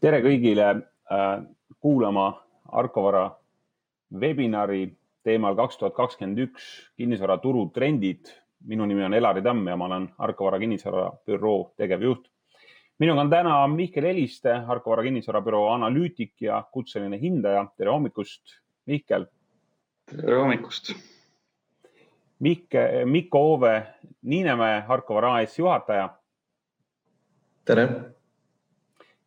tere 0.00 0.20
kõigile 0.22 0.68
äh, 1.10 1.40
kuulama 1.82 2.30
Arkovara 2.68 3.28
webinari 4.20 4.86
teemal 5.26 5.56
kaks 5.58 5.78
tuhat 5.80 5.96
kakskümmend 5.96 6.38
üks 6.46 6.66
kinnisvaraturu 6.96 7.68
trendid. 7.74 8.28
minu 8.66 8.86
nimi 8.86 9.04
on 9.04 9.14
Elari 9.14 9.42
Tamm 9.42 9.68
ja 9.68 9.76
ma 9.76 9.86
olen 9.86 10.08
Arkovara 10.18 10.58
kinnisvarabüroo 10.58 11.74
tegevjuht. 11.76 12.28
minuga 12.98 13.20
on 13.20 13.30
täna 13.30 13.66
Mihkel 13.66 14.04
Eliste, 14.04 14.52
Arkovara 14.52 15.02
kinnisvarabüroo 15.02 15.68
analüütik 15.72 16.40
ja 16.40 16.64
kutseline 16.72 17.20
hindaja. 17.20 17.66
tere 17.76 17.90
hommikust, 17.90 18.42
Mihkel. 18.86 19.26
tere 20.06 20.36
hommikust. 20.36 20.94
Mihke, 22.40 23.04
Mikko 23.04 23.38
Oove 23.38 23.86
Niinemäe, 24.22 24.84
Arkovara 24.88 25.34
AS 25.34 25.58
juhataja. 25.58 26.08
tere 27.64 28.17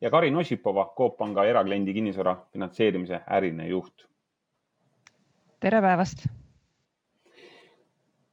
ja 0.02 0.10
Karin 0.10 0.36
Ossipova, 0.36 0.94
Coop 0.98 1.18
Panga 1.18 1.46
erakliendi 1.46 1.94
kinnisvara 1.94 2.36
finantseerimise 2.54 3.22
äriline 3.30 3.68
juht. 3.68 4.08
tere 5.60 5.82
päevast. 5.82 6.26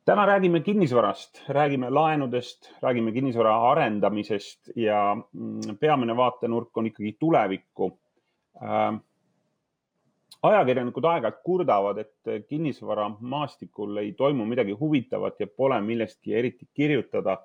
täna 0.04 0.26
räägime 0.26 0.60
kinnisvarast, 0.60 1.42
räägime 1.48 1.90
laenudest, 1.90 2.70
räägime 2.82 3.12
kinnisvara 3.12 3.70
arendamisest 3.70 4.70
ja 4.76 5.16
mm, 5.32 5.76
peamine 5.80 6.16
vaatenurk 6.16 6.76
on 6.76 6.86
ikkagi 6.86 7.16
tulevikku 7.20 7.98
äh, 8.62 9.00
ajakirjanikud 10.42 11.04
aeg-ajalt 11.04 11.42
kurdavad, 11.44 11.98
et 11.98 12.48
kinnisvaramaastikul 12.48 13.96
ei 13.96 14.12
toimu 14.12 14.44
midagi 14.44 14.72
huvitavat 14.72 15.40
ja 15.40 15.46
pole 15.46 15.80
millestki 15.80 16.34
eriti 16.34 16.68
kirjutada 16.74 17.36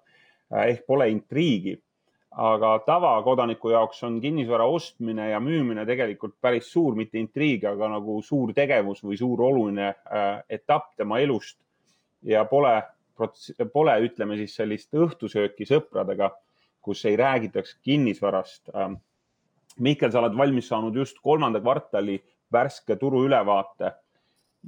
äh, 0.53 0.67
ehk 0.67 0.86
pole 0.88 1.09
intriigi 1.09 1.81
aga 2.38 2.80
tavakodaniku 2.86 3.70
jaoks 3.70 4.04
on 4.04 4.20
kinnisvara 4.22 4.66
ostmine 4.66 5.30
ja 5.30 5.40
müümine 5.40 5.86
tegelikult 5.86 6.34
päris 6.42 6.72
suur, 6.73 6.96
mitte 6.98 7.20
intriig, 7.22 7.66
aga 7.70 7.92
nagu 7.94 8.20
suur 8.26 8.53
tegevus 8.58 9.03
või 9.06 9.17
suur 9.20 9.42
oluline 9.50 9.89
äh, 9.89 10.42
etapp 10.50 10.95
tema 10.98 11.20
elust. 11.20 11.59
ja 12.23 12.45
pole, 12.45 12.78
pole, 13.73 13.98
ütleme 14.06 14.38
siis 14.39 14.56
sellist 14.56 14.94
õhtusööki 14.95 15.66
sõpradega, 15.67 16.31
kus 16.81 17.04
ei 17.06 17.17
räägitaks 17.20 17.76
kinnisvarast. 17.84 18.70
Ähm, 18.76 18.95
Mihkel, 19.80 20.11
sa 20.11 20.22
oled 20.22 20.38
valmis 20.38 20.67
saanud 20.70 20.95
just 20.95 21.20
kolmanda 21.22 21.59
kvartali 21.59 22.20
värske 22.54 22.95
turuülevaate 22.95 23.92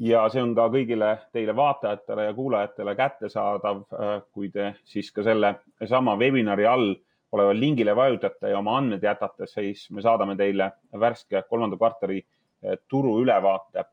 ja 0.01 0.25
see 0.29 0.43
on 0.43 0.53
ka 0.57 0.67
kõigile 0.73 1.11
teile 1.33 1.55
vaatajatele 1.55 2.27
ja 2.27 2.33
kuulajatele 2.33 2.95
kättesaadav, 2.95 3.81
äh, 3.95 4.15
kui 4.33 4.51
te 4.51 4.73
siis 4.83 5.11
ka 5.15 5.23
selle 5.23 5.55
sama 5.87 6.17
webinari 6.19 6.65
all 6.67 6.95
oleval 7.35 7.59
lingile 7.59 7.95
vajutate 7.95 8.53
ja 8.53 8.59
oma 8.59 8.77
andmed 8.79 9.03
jätate, 9.03 9.47
siis 9.49 9.89
me 9.91 10.03
saadame 10.05 10.37
teile 10.39 10.71
värske 10.99 11.43
kolmanda 11.49 11.77
kvartali 11.79 12.21
eh, 12.21 12.79
turu 12.87 13.17
ülevaate. 13.23 13.85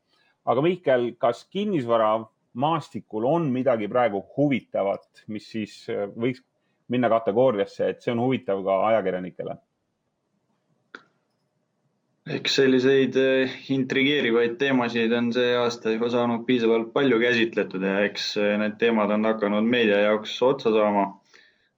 aga 0.45 0.63
Mihkel, 0.63 1.13
kas 1.23 1.45
kinnisvaramaastikul 1.51 3.27
on 3.29 3.51
midagi 3.55 3.89
praegu 3.89 4.25
huvitavat, 4.37 5.27
mis 5.29 5.51
siis 5.51 5.83
eh, 5.91 6.07
võiks 6.09 6.43
minna 6.93 7.09
kategooriasse, 7.09 7.89
et 7.89 8.03
see 8.03 8.15
on 8.15 8.25
huvitav 8.27 8.65
ka 8.65 8.81
ajakirjanikele? 8.93 9.59
eks 12.33 12.55
selliseid 12.55 13.17
eh, 13.19 13.55
intrigeerivaid 13.75 14.53
teemasid 14.61 15.11
on 15.19 15.33
see 15.35 15.57
aasta 15.59 15.91
juba 15.97 16.07
saanud 16.11 16.45
piisavalt 16.47 16.93
palju 16.95 17.19
käsitletud 17.19 17.83
ja 17.83 17.97
eks 18.07 18.37
need 18.61 18.77
teemad 18.79 19.11
on 19.11 19.27
hakanud 19.27 19.67
meedia 19.67 20.05
jaoks 20.05 20.37
otsa 20.47 20.71
saama 20.71 21.09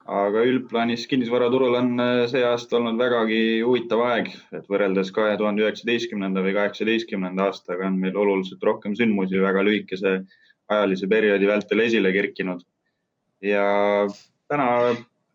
aga 0.04 0.42
üldplaanis 0.44 1.06
kinnisvaraturul 1.08 1.78
on 1.78 2.00
äh, 2.02 2.26
see 2.28 2.42
aasta 2.44 2.76
olnud 2.76 3.00
vägagi 3.00 3.62
huvitav 3.64 4.02
aeg, 4.04 4.30
et 4.52 4.66
võrreldes 4.68 5.10
kahe 5.16 5.36
tuhande 5.40 5.64
üheksateistkümnenda 5.64 6.42
või 6.44 6.52
kaheksateistkümnenda 6.58 7.48
aastaga 7.48 7.86
on 7.88 7.96
meil 8.02 8.16
oluliselt 8.20 8.62
rohkem 8.68 8.96
sündmusi 8.98 9.40
väga 9.40 9.64
lühikese 9.64 10.18
ajalise 10.68 11.08
perioodi 11.08 11.48
vältel 11.48 11.80
esile 11.86 12.12
kerkinud. 12.12 12.60
ja 13.44 13.64
täna 14.48 14.68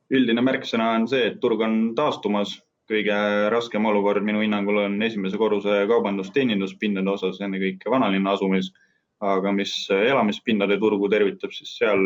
üldine 0.09 0.41
märksõna 0.41 0.93
on 0.97 1.07
see, 1.09 1.27
et 1.29 1.39
turg 1.41 1.61
on 1.61 1.95
taastumas. 1.95 2.59
kõige 2.89 3.15
raskem 3.53 3.85
olukord 3.85 4.23
minu 4.25 4.39
hinnangul 4.41 4.79
on 4.81 4.95
esimese 5.05 5.37
korruse 5.37 5.83
kaubandus-teeninduspindade 5.91 7.09
osas, 7.09 7.37
ennekõike 7.41 7.89
vanalinna 7.89 8.33
asumis. 8.37 8.71
aga 9.19 9.51
mis 9.51 9.73
elamispindade 9.91 10.77
turgu 10.79 11.09
tervitab, 11.09 11.51
siis 11.51 11.73
seal 11.77 11.99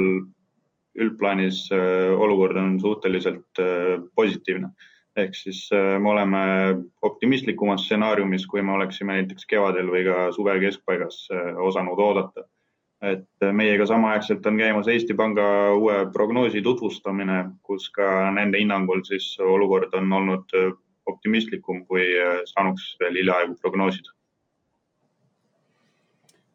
üldplaanis 0.99 1.67
äh, 1.73 2.13
olukord 2.19 2.57
on 2.57 2.79
suhteliselt 2.81 3.59
äh, 3.59 4.01
positiivne. 4.15 4.69
ehk 5.15 5.35
siis 5.37 5.67
äh, 5.73 5.99
me 6.01 6.09
oleme 6.09 6.39
optimistlikumas 7.01 7.83
stsenaariumis, 7.85 8.47
kui 8.49 8.61
me 8.61 8.73
oleksime 8.73 9.19
näiteks 9.19 9.45
kevadel 9.45 9.91
või 9.93 10.01
ka 10.07 10.31
suve 10.33 10.55
keskpaigas 10.59 11.27
osanud 11.69 11.99
oodata. 11.99 12.47
et 13.03 13.45
meiega 13.51 13.85
samaaegselt 13.85 14.45
on 14.45 14.57
käimas 14.57 14.87
Eesti 14.87 15.13
Panga 15.13 15.73
uue 15.75 16.05
prognoosi 16.13 16.61
tutvustamine, 16.61 17.43
kus 17.61 17.89
ka 17.91 18.31
nende 18.31 18.57
hinnangul 18.57 19.03
siis 19.03 19.37
olukord 19.39 19.93
on 19.93 20.13
olnud 20.13 20.55
optimistlikum, 21.05 21.85
kui 21.85 22.05
saanuks 22.45 22.95
veel 22.99 23.19
hiljaaegu 23.19 23.57
prognoosida 23.61 24.13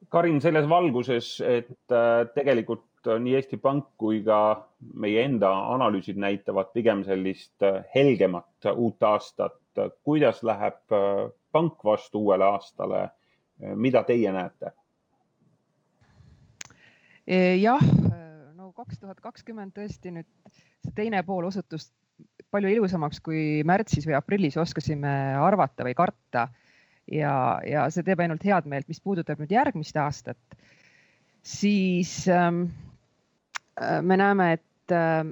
Karin, 0.08 0.40
selles 0.40 0.64
valguses, 0.68 1.34
et 1.44 1.94
tegelikult 2.34 2.87
nii 3.06 3.34
Eesti 3.38 3.56
Pank 3.62 3.92
kui 4.00 4.20
ka 4.26 4.68
meie 4.98 5.24
enda 5.26 5.50
analüüsid 5.74 6.18
näitavad 6.20 6.72
pigem 6.74 7.04
sellist 7.06 7.62
äh, 7.66 7.84
helgemat 7.94 8.70
uut 8.74 9.02
aastat. 9.02 9.58
kuidas 10.02 10.42
läheb 10.42 10.92
äh, 10.92 11.30
pank 11.52 11.84
vastu 11.84 12.18
uuele 12.18 12.44
aastale? 12.44 13.02
Äh, 13.62 13.74
mida 13.74 14.02
teie 14.04 14.32
näete? 14.32 14.72
jah, 17.60 17.82
no 18.56 18.70
kaks 18.72 19.02
tuhat 19.02 19.18
kakskümmend 19.20 19.74
tõesti 19.76 20.08
nüüd 20.14 20.28
see 20.80 20.94
teine 20.96 21.20
pool 21.26 21.44
osutus 21.44 21.90
palju 22.50 22.70
ilusamaks, 22.72 23.20
kui 23.20 23.60
märtsis 23.68 24.06
või 24.08 24.16
aprillis 24.16 24.56
oskasime 24.56 25.12
arvata 25.36 25.84
või 25.84 25.92
karta. 25.94 26.46
ja, 27.12 27.60
ja 27.68 27.84
see 27.92 28.02
teeb 28.06 28.24
ainult 28.24 28.46
head 28.48 28.64
meelt, 28.64 28.88
mis 28.88 29.04
puudutab 29.04 29.42
nüüd 29.42 29.52
järgmist 29.52 30.00
aastat, 30.00 30.40
siis 31.44 32.24
ähm, 32.32 32.64
Äh, 32.64 32.87
me 34.02 34.16
näeme, 34.16 34.52
et 34.52 34.92
äh, 34.94 35.24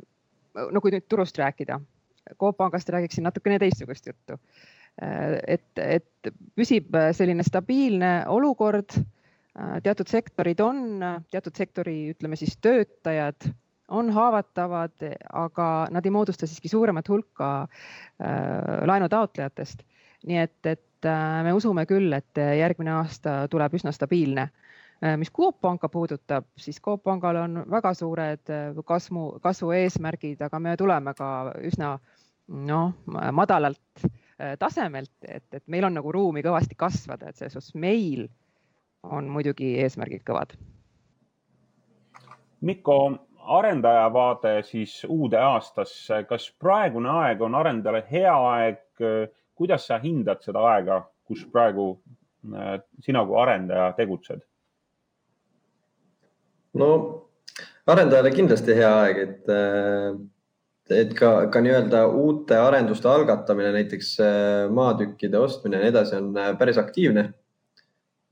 no 0.73 0.81
kui 0.81 0.95
nüüd 0.95 1.07
turust 1.11 1.39
rääkida, 1.39 1.81
Coop 2.41 2.57
Pangast 2.59 2.89
räägiksin 2.91 3.27
natukene 3.27 3.59
teistsugust 3.63 4.07
juttu. 4.07 4.39
Äh, 5.03 5.37
et, 5.47 5.69
et 5.79 6.33
püsib 6.57 6.97
selline 7.13 7.47
stabiilne 7.47 8.25
olukord. 8.33 8.99
teatud 9.83 10.05
sektorid 10.05 10.59
on, 10.61 11.01
teatud 11.33 11.57
sektori, 11.57 12.11
ütleme 12.13 12.37
siis 12.37 12.59
töötajad 12.61 13.47
on 13.89 14.11
haavatavad, 14.13 15.07
aga 15.33 15.69
nad 15.91 16.05
ei 16.05 16.13
moodusta 16.13 16.45
siiski 16.47 16.69
suuremat 16.69 17.09
hulka 17.09 17.49
laenutaotlejatest. 18.91 19.81
nii 20.27 20.39
et, 20.43 20.67
et 20.67 21.09
me 21.43 21.55
usume 21.57 21.87
küll, 21.87 22.13
et 22.13 22.43
järgmine 22.59 22.93
aasta 22.99 23.47
tuleb 23.49 23.79
üsna 23.81 23.95
stabiilne 23.97 24.51
Äh, 24.51 24.66
mis 25.17 25.31
Coop 25.33 25.61
Panka 25.61 25.89
puudutab, 25.89 26.45
siis 26.57 26.81
Coop 26.81 27.03
Pangal 27.03 27.37
on 27.37 27.65
väga 27.71 27.95
suured 27.95 28.51
äh, 28.51 28.85
kasvu, 28.85 29.39
kasvu 29.43 29.73
eesmärgid, 29.77 30.41
aga 30.43 30.61
me 30.61 30.77
tuleme 30.77 31.15
ka 31.15 31.53
üsna 31.69 31.97
noh, 32.49 32.95
madalalt 33.33 34.07
äh, 34.07 34.57
tasemelt, 34.59 35.13
et, 35.29 35.45
et 35.53 35.65
meil 35.67 35.85
on 35.85 35.99
nagu 35.99 36.13
ruumi 36.13 36.45
kõvasti 36.47 36.79
kasvada, 36.79 37.29
et 37.29 37.37
selles 37.37 37.57
suhtes 37.59 37.75
meil 37.75 38.29
on 39.03 39.29
muidugi 39.31 39.77
eesmärgid 39.83 40.25
kõvad. 40.27 40.57
Mikko, 42.67 42.99
arendaja 43.59 44.09
vaade 44.13 44.57
siis 44.67 45.05
uude 45.09 45.39
aastasse, 45.39 46.25
kas 46.29 46.49
praegune 46.59 47.13
aeg 47.23 47.43
on 47.45 47.55
arendajale 47.55 48.05
hea 48.11 48.35
aeg? 48.53 48.83
kuidas 49.57 49.87
sa 49.89 49.99
hindad 50.01 50.41
seda 50.45 50.63
aega, 50.71 51.03
kus 51.29 51.43
praegu 51.53 51.99
sina 53.05 53.23
kui 53.29 53.37
arendaja 53.41 53.91
tegutsed? 53.97 54.41
No 56.77 56.91
arendajale 57.91 58.33
kindlasti 58.35 58.75
hea 58.77 58.91
aeg, 59.03 59.21
et, 59.23 59.51
äh, 59.53 60.17
et 60.97 61.15
ka, 61.19 61.33
ka 61.53 61.63
nii-öelda 61.63 62.05
uute 62.11 62.59
arenduste 62.59 63.11
algatamine, 63.11 63.73
näiteks 63.77 64.13
äh, 64.23 64.67
maatükkide 64.75 65.39
ostmine 65.39 65.81
ja 65.81 65.87
nii 65.87 65.95
edasi 65.95 66.17
on 66.19 66.31
äh, 66.41 66.55
päris 66.59 66.81
aktiivne. 66.83 67.33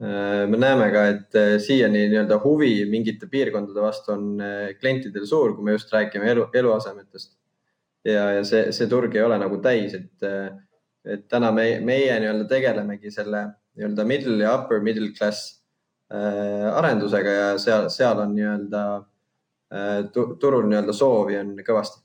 me 0.04 0.58
näeme 0.58 0.88
ka, 0.90 1.02
et 1.06 1.36
siiani 1.62 2.00
nii-öelda 2.10 2.36
huvi 2.42 2.82
mingite 2.90 3.28
piirkondade 3.30 3.80
vastu 3.80 4.10
on 4.12 4.24
klientidel 4.80 5.22
suur, 5.24 5.54
kui 5.54 5.64
me 5.64 5.76
just 5.76 5.92
räägime 5.94 6.26
elu, 6.32 6.48
eluasemetest. 6.52 7.30
ja, 8.04 8.24
ja 8.34 8.42
see, 8.44 8.72
see 8.74 8.88
turg 8.90 9.14
ei 9.14 9.22
ole 9.22 9.38
nagu 9.38 9.60
täis, 9.62 9.94
et, 9.94 10.26
et 11.06 11.22
täna 11.30 11.52
me, 11.54 11.68
meie 11.80 12.18
nii-öelda 12.20 12.48
tegelemegi 12.50 13.14
selle 13.14 13.44
nii-öelda 13.78 14.04
middle 14.10 14.42
ja 14.42 14.56
upper 14.58 14.82
middle 14.82 15.14
class 15.14 15.62
arendusega 16.74 17.30
ja 17.30 17.46
seal, 17.58 17.88
seal 17.90 18.18
on 18.22 18.34
nii-öelda 18.36 18.82
äh, 19.74 20.00
turul 20.12 20.68
nii-öelda 20.68 20.92
soovi 20.92 21.38
on 21.40 21.54
kõvasti. 21.66 22.04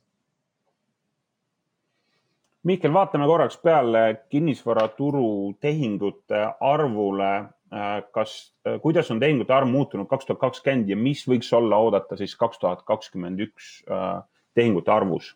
Mihkel, 2.69 2.91
vaatame 2.93 3.27
korraks 3.27 3.57
peale 3.63 4.25
kinnisvaraturu 4.29 5.55
tehingute 5.63 6.41
arvule. 6.59 7.31
Äh, 7.69 8.03
kas, 8.11 8.55
äh, 8.65 8.79
kuidas 8.81 9.11
on 9.13 9.19
tehingute 9.21 9.53
arv 9.53 9.67
muutunud 9.69 10.07
kaks 10.09 10.25
tuhat 10.25 10.39
kakskümmend 10.41 10.89
ja 10.89 10.95
mis 10.97 11.19
võiks 11.29 11.51
olla 11.53 11.77
oodata 11.77 12.17
siis 12.17 12.31
kaks 12.35 12.57
tuhat 12.57 12.81
kakskümmend 12.87 13.43
üks 13.45 13.67
äh, 13.85 14.23
tehingute 14.57 14.89
arvus 14.89 15.35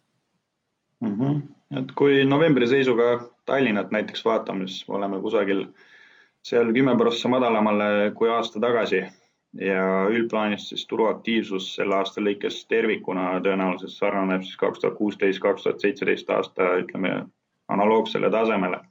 mm? 1.03 1.11
-hmm. 1.19 1.43
et 1.77 1.91
kui 1.93 2.23
novembri 2.25 2.65
seisuga 2.67 3.19
Tallinnat 3.45 3.93
näiteks 3.93 4.25
vaatame, 4.25 4.65
siis 4.67 4.89
oleme 4.89 5.21
kusagil 5.21 5.67
seal 6.43 6.71
kümme 6.75 6.95
prossa 6.99 7.29
madalamale 7.31 8.11
kui 8.15 8.29
aasta 8.29 8.59
tagasi 8.59 9.03
ja 9.59 9.83
üldplaanis 10.11 10.69
siis 10.69 10.87
turuaktiivsus 10.87 11.75
selle 11.75 11.95
aasta 11.95 12.21
lõikes 12.21 12.63
tervikuna 12.67 13.39
tõenäoliselt 13.45 13.93
sarnaneb 13.95 14.43
siis 14.43 14.57
kaks 14.57 14.81
tuhat 14.81 14.97
kuusteist, 14.97 15.39
kaks 15.41 15.63
tuhat 15.63 15.85
seitseteist 15.85 16.29
aasta, 16.29 16.73
ütleme 16.83 17.13
analoogsele 17.71 18.31
tasemele 18.31 18.81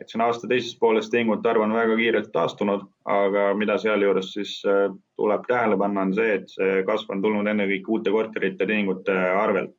et 0.00 0.12
siin 0.12 0.22
aasta 0.24 0.48
teises 0.48 0.76
pooles 0.80 1.08
tehingute 1.12 1.48
arv 1.48 1.64
on 1.64 1.74
väga 1.76 1.96
kiirelt 1.96 2.28
taastunud, 2.32 2.84
aga 3.08 3.48
mida 3.56 3.78
sealjuures 3.80 4.32
siis 4.34 4.58
äh, 4.68 4.90
tuleb 5.16 5.46
tähele 5.48 5.78
panna, 5.80 6.04
on 6.04 6.14
see, 6.16 6.34
et 6.40 6.52
see 6.52 6.82
kasv 6.88 7.14
on 7.14 7.22
tulnud 7.24 7.48
ennekõike 7.52 7.92
uute 7.96 8.12
korterite 8.12 8.68
tehingute 8.68 9.16
arvelt. 9.42 9.74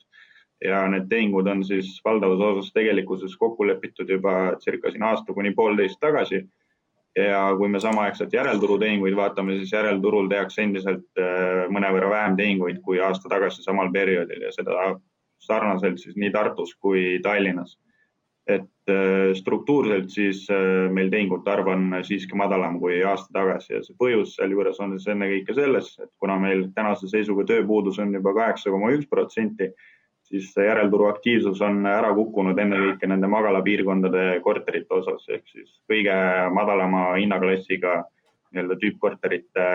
ja 0.66 0.80
need 0.90 1.04
tehingud 1.10 1.46
on 1.48 1.60
siis 1.64 2.00
valdavas 2.06 2.40
osas 2.42 2.72
tegelikkuses 2.74 3.36
kokku 3.38 3.68
lepitud 3.68 4.10
juba 4.10 4.32
circa 4.64 4.90
siin 4.90 5.04
aasta 5.06 5.34
kuni 5.34 5.52
poolteist 5.54 6.00
tagasi. 6.02 6.40
Ja 7.18 7.42
kui 7.58 7.70
me 7.72 7.80
samaaegselt 7.82 8.34
järelturutehinguid 8.34 9.16
vaatame, 9.18 9.58
siis 9.58 9.74
järelturul 9.74 10.30
tehakse 10.30 10.62
endiselt 10.64 11.22
äh, 11.22 11.66
mõnevõrra 11.74 12.12
vähem 12.14 12.38
tehinguid 12.38 12.82
kui 12.86 13.02
aasta 13.02 13.30
tagasi 13.32 13.66
samal 13.66 13.92
perioodil 13.94 14.48
ja 14.48 14.54
seda 14.56 14.94
sarnaselt 15.42 16.00
siis 16.02 16.18
nii 16.18 16.32
Tartus 16.34 16.76
kui 16.76 17.20
Tallinnas. 17.24 17.78
Et 18.48 18.92
äh, 18.92 19.34
struktuurselt 19.36 20.12
siis 20.14 20.46
äh, 20.54 20.88
meil 20.94 21.10
tehingute 21.12 21.52
arv 21.52 21.68
on 21.74 21.90
siiski 22.08 22.38
madalam 22.40 22.78
kui 22.80 23.02
aasta 23.04 23.34
tagasi 23.42 23.74
ja 23.74 23.84
see 23.84 23.98
põhjus 24.00 24.38
sealjuures 24.38 24.80
on 24.84 24.96
siis 24.96 25.10
ennekõike 25.16 25.58
selles, 25.58 25.92
et 26.00 26.14
kuna 26.22 26.38
meil 26.40 26.70
tänase 26.76 27.10
seisuga 27.12 27.48
tööpuudus 27.50 28.00
on 28.04 28.14
juba 28.16 28.36
kaheksa 28.38 28.72
koma 28.72 28.94
üks 28.96 29.10
protsenti, 29.10 29.74
siis 30.28 30.52
järelturu 30.58 31.08
aktiivsus 31.08 31.62
on 31.64 31.86
ära 31.88 32.10
kukkunud 32.16 32.58
ennekõike 32.60 33.08
nende 33.08 33.30
magalapiirkondade 33.32 34.26
korterite 34.44 35.00
osas 35.00 35.28
ehk 35.32 35.48
siis 35.52 35.70
kõige 35.90 36.16
madalama 36.56 37.14
hinnaklassiga 37.16 38.02
nii-öelda 38.52 38.78
tüüppkorterite 38.82 39.68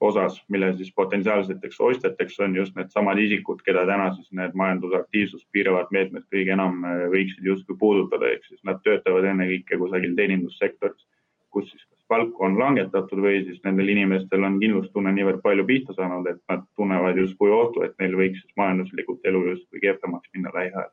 osas, 0.00 0.44
mille 0.48 0.72
siis 0.76 0.92
potentsiaalseteks 0.94 1.80
ostjateks 1.80 2.40
on 2.44 2.56
just 2.56 2.76
needsamad 2.76 3.18
isikud, 3.18 3.62
keda 3.64 3.86
täna 3.88 4.10
siis 4.14 4.28
need 4.36 4.56
majandusaktiivsust 4.60 5.46
piiravad 5.52 5.92
meetmed 5.96 6.26
kõige 6.32 6.52
enam 6.52 6.82
äh, 6.84 7.06
võiksid 7.12 7.48
justkui 7.48 7.78
puudutada, 7.80 8.28
ehk 8.34 8.44
siis 8.44 8.60
nad 8.68 8.82
töötavad 8.84 9.24
ennekõike 9.32 9.80
kusagil 9.80 10.16
teenindussektoris, 10.18 11.06
kus 11.50 11.70
siis 11.72 11.85
kas 12.06 12.18
palku 12.18 12.44
on 12.44 12.58
langetatud 12.58 13.18
või 13.18 13.40
siis 13.44 13.58
nendel 13.64 13.88
inimestel 13.88 14.44
on 14.44 14.60
kindlustunne 14.60 15.12
niivõrd 15.12 15.42
palju 15.42 15.64
pihta 15.66 15.94
saanud, 15.96 16.26
et 16.30 16.38
nad 16.48 16.62
tunnevad 16.76 17.16
justkui 17.18 17.50
ohtu, 17.50 17.82
et 17.82 17.94
neil 17.98 18.14
võiks 18.16 18.44
majanduslikult 18.56 19.26
elu 19.26 19.42
justkui 19.50 19.80
kehvemaks 19.80 20.30
minna 20.34 20.50
lähiajal 20.54 20.90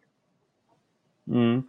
mm.. 1.25 1.63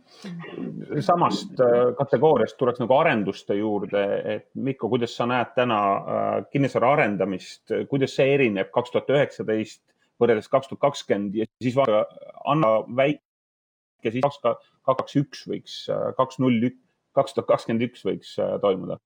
samast 1.00 1.60
äh, 1.60 1.92
kategooriast 1.98 2.56
tuleks 2.56 2.80
nagu 2.80 2.96
arenduste 2.96 3.54
juurde, 3.58 4.04
et 4.36 4.48
Mikko, 4.54 4.88
kuidas 4.88 5.16
sa 5.16 5.26
näed 5.28 5.52
täna 5.56 5.80
äh, 5.94 6.36
kinnisvara 6.52 6.94
arendamist, 6.96 7.74
kuidas 7.90 8.16
see 8.16 8.34
erineb 8.34 8.72
kaks 8.74 8.94
tuhat 8.94 9.12
üheksateist 9.14 9.82
võrreldes 10.20 10.48
kaks 10.48 10.70
tuhat 10.70 10.82
kakskümmend 10.88 11.36
ja 11.36 11.48
siis 11.62 11.76
vaata, 11.76 12.06
anna 12.48 12.76
väike, 12.96 14.10
siis 14.10 14.24
kaks, 14.24 14.70
kaks, 14.88 15.18
üks 15.20 15.46
võiks, 15.50 15.82
äh, 15.92 16.12
kaks, 16.16 16.40
null, 16.42 16.70
kaks 17.14 17.36
tuhat 17.36 17.52
kakskümmend 17.52 17.90
üks 17.90 18.06
võiks 18.08 18.38
toimuda? 18.62 18.98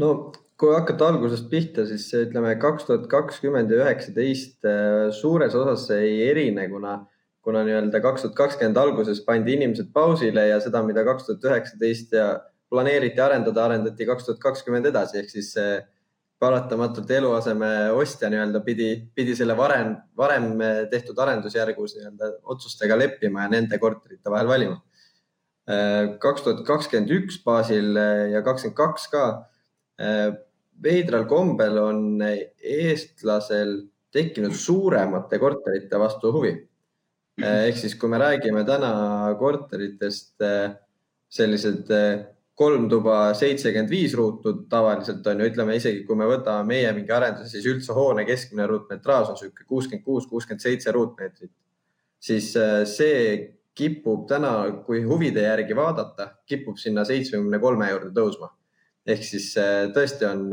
No 0.00 0.14
kui 0.60 0.74
hakata 0.74 1.12
algusest 1.12 1.46
pihta, 1.52 1.86
siis 1.88 2.08
ütleme, 2.16 2.52
kaks 2.60 2.88
tuhat 2.88 3.06
kakskümmend 3.12 3.72
ja 3.72 3.84
üheksateist 3.84 4.68
suures 5.16 5.56
osas 5.56 5.86
ei 5.96 6.18
erine, 6.28 6.66
kuna 6.72 6.98
kuna 7.44 7.62
nii-öelda 7.64 8.00
kaks 8.04 8.24
tuhat 8.24 8.36
kakskümmend 8.36 8.78
alguses 8.80 9.22
pandi 9.24 9.54
inimesed 9.56 9.92
pausile 9.94 10.46
ja 10.50 10.58
seda, 10.60 10.82
mida 10.84 11.04
kaks 11.06 11.28
tuhat 11.28 11.46
üheksateist 11.48 12.12
ja 12.16 12.26
planeeriti 12.70 13.22
arendada, 13.22 13.64
arendati 13.64 14.06
kaks 14.08 14.26
tuhat 14.26 14.42
kakskümmend 14.42 14.90
edasi, 14.90 15.18
ehk 15.22 15.32
siis 15.32 15.54
paratamatult 16.40 17.10
eluaseme 17.12 17.70
ostja 17.96 18.30
nii-öelda 18.32 18.62
pidi, 18.64 18.90
pidi 19.16 19.34
selle 19.36 19.56
varem, 19.56 19.94
varem 20.16 20.52
tehtud 20.92 21.18
arendusjärgus 21.20 21.96
nii-öelda 21.96 22.30
otsustega 22.54 22.96
leppima 22.96 23.44
ja 23.44 23.54
nende 23.56 23.80
korterite 23.80 24.32
vahel 24.32 24.48
valima. 24.48 24.78
kaks 26.20 26.42
tuhat 26.44 26.64
kakskümmend 26.66 27.12
üks 27.14 27.42
baasil 27.44 27.96
ja 28.32 28.40
kakskümmend 28.42 28.76
kaks 28.76 29.08
ka 29.12 29.24
veidral 30.82 31.26
kombel 31.28 31.76
on 31.78 32.22
eestlasel 32.24 33.74
tekkinud 34.10 34.54
suuremate 34.56 35.38
korterite 35.38 35.98
vastu 36.00 36.32
huvi 36.32 36.54
Eh, 37.40 37.68
ehk 37.70 37.78
siis, 37.80 37.94
kui 37.96 38.10
me 38.12 38.18
räägime 38.20 38.66
täna 38.68 38.90
korteritest, 39.40 40.34
eh, 40.44 40.74
sellised 41.30 41.88
kolm 42.60 42.88
tuba, 42.90 43.32
seitsekümmend 43.38 43.88
viis 43.88 44.14
ruutu 44.18 44.52
tavaliselt 44.68 45.26
on 45.30 45.40
ju, 45.40 45.46
ütleme 45.48 45.76
isegi 45.78 46.02
kui 46.04 46.18
me 46.20 46.26
võtame 46.28 46.66
meie 46.68 46.90
mingi 46.92 47.14
arenduse, 47.16 47.48
siis 47.54 47.68
üldse 47.70 47.96
hoone 47.96 48.26
keskmine 48.28 48.66
ruutmetraaž 48.68 49.30
on 49.32 49.38
niisugune 49.38 49.68
kuuskümmend 49.70 50.04
kuus, 50.04 50.26
kuuskümmend 50.28 50.60
seitse 50.60 50.92
ruutmeetrit. 50.92 51.52
siis 52.20 52.52
see 52.84 53.20
kipub 53.74 54.26
täna, 54.28 54.82
kui 54.84 55.00
huvide 55.02 55.40
järgi 55.46 55.76
vaadata, 55.76 56.26
kipub 56.44 56.76
sinna 56.76 57.06
seitsmekümne 57.08 57.58
kolme 57.58 57.88
juurde 57.90 58.10
tõusma. 58.12 58.50
Ehk 59.06 59.22
siis 59.24 59.52
tõesti 59.94 60.26
on, 60.28 60.48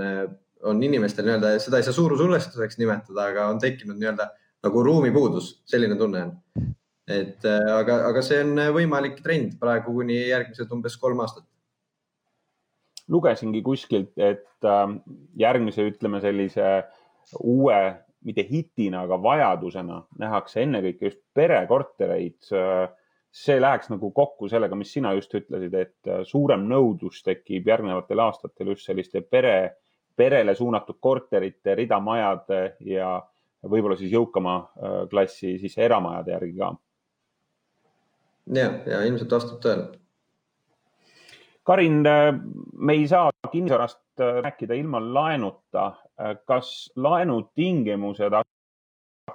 on 0.68 0.84
inimestel 0.84 1.28
nii-öelda, 1.28 1.56
seda 1.62 1.80
ei 1.80 1.86
saa 1.86 1.96
suurusulestuseks 1.96 2.80
nimetada, 2.82 3.28
aga 3.32 3.48
on 3.52 3.60
tekkinud 3.62 4.00
nii-öelda 4.00 4.30
nagu 4.66 4.84
ruumipuudus, 4.84 5.52
selline 5.70 5.98
tunne 6.00 6.24
on. 6.28 6.34
et 7.08 7.46
äh, 7.48 7.70
aga, 7.72 8.02
aga 8.10 8.22
see 8.26 8.42
on 8.44 8.58
võimalik 8.76 9.22
trend 9.24 9.54
praegu 9.62 9.94
kuni 9.96 10.18
järgmised 10.28 10.72
umbes 10.76 10.98
kolm 11.00 11.22
aastat. 11.24 11.46
lugesingi 13.08 13.62
kuskilt, 13.64 14.12
et 14.20 14.68
ähm, 14.68 14.98
järgmise, 15.40 15.86
ütleme 15.88 16.20
sellise 16.20 16.84
uue, 17.40 17.78
mitte 18.28 18.44
hitina, 18.50 19.06
aga 19.06 19.16
vajadusena 19.24 20.02
nähakse 20.20 20.66
ennekõike 20.66 21.12
just 21.12 21.22
perekortereid 21.38 22.52
see 23.38 23.60
läheks 23.62 23.92
nagu 23.92 24.10
kokku 24.16 24.50
sellega, 24.50 24.78
mis 24.78 24.92
sina 24.94 25.14
just 25.18 25.34
ütlesid, 25.38 25.76
et 25.78 26.10
äh, 26.10 26.24
suurem 26.28 26.66
nõudlus 26.70 27.22
tekib 27.26 27.70
järgnevatel 27.70 28.24
aastatel 28.24 28.74
just 28.74 28.88
selliste 28.88 29.22
pere, 29.22 29.78
perele 30.18 30.56
suunatud 30.58 30.98
korterite, 31.04 31.76
ridamajade 31.78 32.62
ja 32.90 33.18
võib-olla 33.68 33.98
siis 34.00 34.14
jõukama 34.16 34.58
äh, 34.58 34.98
klassi 35.12 35.58
siis 35.62 35.78
eramajade 35.78 36.34
järgi 36.34 36.58
ka. 36.58 36.74
ja, 38.58 38.68
ja 38.94 39.06
ilmselt 39.06 39.38
vastab 39.38 39.62
tõele. 39.66 39.88
Karin, 41.68 42.02
äh, 42.08 42.34
me 42.74 42.98
ei 42.98 43.08
saa 43.12 43.30
kinnisvarast 43.52 44.04
rääkida 44.18 44.74
ilma 44.74 44.98
laenuta. 45.14 45.92
kas 46.50 46.92
laenutingimused 46.96 48.34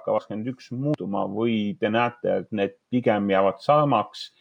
hakkavad 0.03 0.21
kakskümmend 0.21 0.51
üks 0.51 0.71
muutuma 0.75 1.23
või 1.31 1.75
te 1.79 1.89
näete, 1.89 2.43
et 2.43 2.51
need 2.51 2.75
pigem 2.91 3.29
jäävad 3.31 3.61
samaks? 3.63 4.31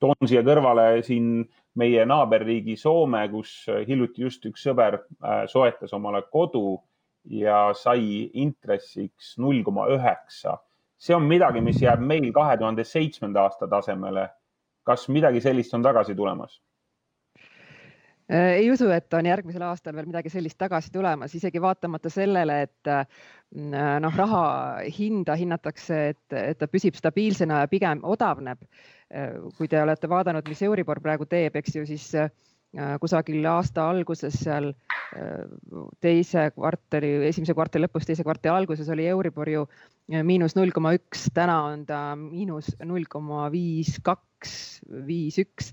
toon 0.00 0.28
siia 0.28 0.40
kõrvale 0.40 1.02
siin 1.04 1.42
meie 1.76 2.04
naaberriigi 2.08 2.76
Soome, 2.80 3.26
kus 3.28 3.66
hiljuti 3.68 4.24
just 4.24 4.46
üks 4.48 4.64
sõber 4.64 5.02
soetas 5.46 5.92
omale 5.92 6.22
kodu 6.32 6.80
ja 7.28 7.74
sai 7.76 8.30
intressiks 8.32 9.34
null 9.38 9.62
koma 9.62 9.86
üheksa. 9.92 10.56
see 11.00 11.14
on 11.16 11.24
midagi, 11.28 11.60
mis 11.60 11.80
jääb 11.80 12.00
meil 12.00 12.32
kahe 12.32 12.56
tuhande 12.56 12.84
seitsmenda 12.84 13.42
aasta 13.42 13.68
tasemele. 13.68 14.28
kas 14.82 15.08
midagi 15.08 15.40
sellist 15.40 15.74
on 15.74 15.82
tagasi 15.82 16.14
tulemas? 16.14 16.60
Äh, 18.30 18.60
ei 18.60 18.68
usu, 18.70 18.86
et 18.94 19.10
on 19.18 19.26
järgmisel 19.26 19.62
aastal 19.66 19.96
veel 19.96 20.06
midagi 20.06 20.30
sellist 20.30 20.58
tagasi 20.60 20.92
tulemas, 20.94 21.32
isegi 21.34 21.58
vaatamata 21.62 22.12
sellele, 22.14 22.60
et 22.68 22.90
äh, 22.90 23.24
noh, 24.04 24.18
raha 24.20 24.42
hinda 24.98 25.34
hinnatakse, 25.34 25.98
et, 26.12 26.36
et 26.38 26.60
ta 26.60 26.68
püsib 26.70 26.94
stabiilsena 26.94 27.64
ja 27.64 27.70
pigem 27.72 28.04
odavneb. 28.06 28.62
Äh, 29.10 29.34
kui 29.58 29.66
te 29.66 29.82
olete 29.82 30.10
vaadanud, 30.12 30.46
mis 30.46 30.62
Euribor 30.62 31.02
praegu 31.02 31.26
teeb, 31.26 31.58
eks 31.58 31.80
ju, 31.80 31.82
siis 31.90 32.06
kusagil 33.02 33.46
aasta 33.50 33.88
alguses 33.90 34.36
seal 34.44 34.70
äh, 34.70 35.46
teise 36.02 36.46
kvartali, 36.54 37.16
esimese 37.26 37.54
kvartali 37.56 37.86
lõpus, 37.86 38.06
teise 38.06 38.22
kvartali 38.26 38.52
alguses 38.54 38.88
oli 38.94 39.08
Euribor 39.10 39.50
ju 39.50 39.64
äh, 39.66 40.22
miinus 40.26 40.54
null 40.58 40.70
koma 40.74 40.94
üks, 40.94 41.26
täna 41.34 41.58
on 41.72 41.82
ta 41.88 42.14
miinus 42.18 42.70
null 42.86 43.08
koma 43.10 43.48
viis 43.50 43.98
kaks, 44.06 44.54
viis 45.08 45.40
üks. 45.42 45.72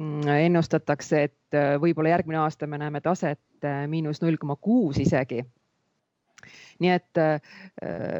Mm, 0.00 0.24
ennustatakse, 0.48 1.26
et 1.28 1.60
võib-olla 1.82 2.14
järgmine 2.14 2.40
aasta 2.40 2.68
me 2.70 2.80
näeme 2.80 3.02
taset 3.04 3.68
miinus 3.90 4.22
null 4.24 4.40
koma 4.40 4.56
kuus 4.56 5.00
isegi 5.02 5.42
nii 6.80 6.88
et 6.88 7.18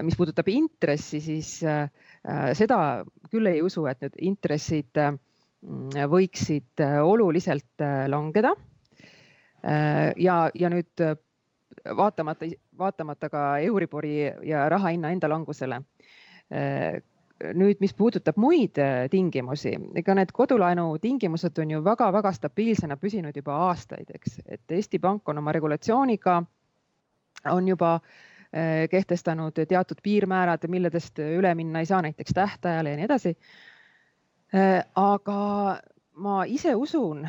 mis 0.05 0.17
puudutab 0.19 0.51
intressi, 0.53 1.23
siis 1.25 1.55
seda 1.65 2.81
küll 3.33 3.49
ei 3.49 3.63
usu, 3.65 3.87
et 3.89 4.03
nüüd 4.05 4.19
intressid 4.29 5.01
võiksid 5.61 6.81
oluliselt 7.05 7.83
langeda. 8.09 8.55
ja, 10.17 10.37
ja 10.55 10.71
nüüd 10.73 11.03
vaatamata, 11.97 12.47
vaatamata 12.79 13.29
ka 13.29 13.43
Euribori 13.59 14.15
ja 14.49 14.69
raha 14.73 14.95
hinna 14.95 15.11
enda 15.13 15.29
langusele 15.29 15.83
nüüd, 17.41 17.81
mis 17.81 17.95
puudutab 17.97 18.39
muid 18.41 18.79
äh, 18.81 19.07
tingimusi, 19.13 19.73
ega 19.97 20.15
need 20.17 20.33
kodulaenu 20.37 20.87
tingimused 21.03 21.59
on 21.63 21.75
ju 21.75 21.83
väga-väga 21.85 22.33
stabiilsena 22.37 22.99
püsinud 23.01 23.37
juba 23.37 23.57
aastaid, 23.71 24.11
eks, 24.15 24.41
et 24.47 24.77
Eesti 24.77 25.01
Pank 25.01 25.29
on 25.29 25.41
oma 25.41 25.55
regulatsiooniga 25.57 26.41
on 27.55 27.69
juba 27.69 27.95
äh, 27.97 28.85
kehtestanud 28.93 29.63
teatud 29.69 30.03
piirmäärad, 30.03 30.69
milledest 30.69 31.23
üle 31.25 31.55
minna 31.57 31.81
ei 31.81 31.89
saa, 31.89 32.03
näiteks 32.05 32.37
tähtajale 32.37 32.95
ja 32.95 33.01
nii 33.01 33.09
edasi. 33.09 33.37
Äh, 34.51 34.83
aga 34.99 35.41
ma 36.19 36.45
ise 36.51 36.75
usun, 36.75 37.27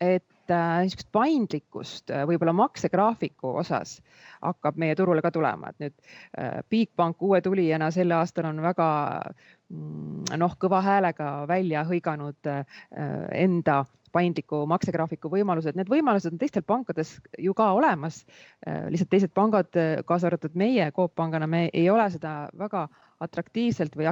et 0.00 0.24
niisugust 0.46 1.08
paindlikkust 1.14 2.12
võib-olla 2.28 2.52
maksegraafiku 2.54 3.56
osas 3.62 3.96
hakkab 4.44 4.78
meie 4.78 4.94
turule 4.98 5.22
ka 5.24 5.32
tulema, 5.34 5.72
et 5.72 5.82
nüüd 5.82 5.94
äh, 6.38 6.60
Bigbank 6.70 7.22
uue 7.22 7.40
tulijana 7.42 7.90
sel 7.94 8.12
aastal 8.14 8.50
on 8.50 8.60
väga 8.64 8.88
mm, 9.72 10.36
noh, 10.38 10.56
kõva 10.60 10.82
häälega 10.84 11.30
välja 11.50 11.84
hõiganud 11.88 12.50
äh, 12.52 12.64
enda 13.34 13.84
paindliku 14.14 14.62
maksegraafiku 14.70 15.28
võimalused, 15.32 15.76
need 15.76 15.90
võimalused 15.92 16.32
on 16.32 16.40
teistel 16.40 16.64
pankades 16.64 17.16
ju 17.42 17.52
ka 17.56 17.72
olemas. 17.76 18.22
Äh, 18.66 18.86
lihtsalt 18.92 19.12
teised 19.12 19.34
pangad, 19.36 19.72
kaasa 20.06 20.30
arvatud 20.30 20.56
meie 20.56 20.88
Coop 20.96 21.16
Pangana, 21.18 21.48
me 21.50 21.66
ei 21.72 21.90
ole 21.90 22.06
seda 22.14 22.46
väga 22.56 22.86
atraktiivselt 23.24 23.96
või 23.96 24.08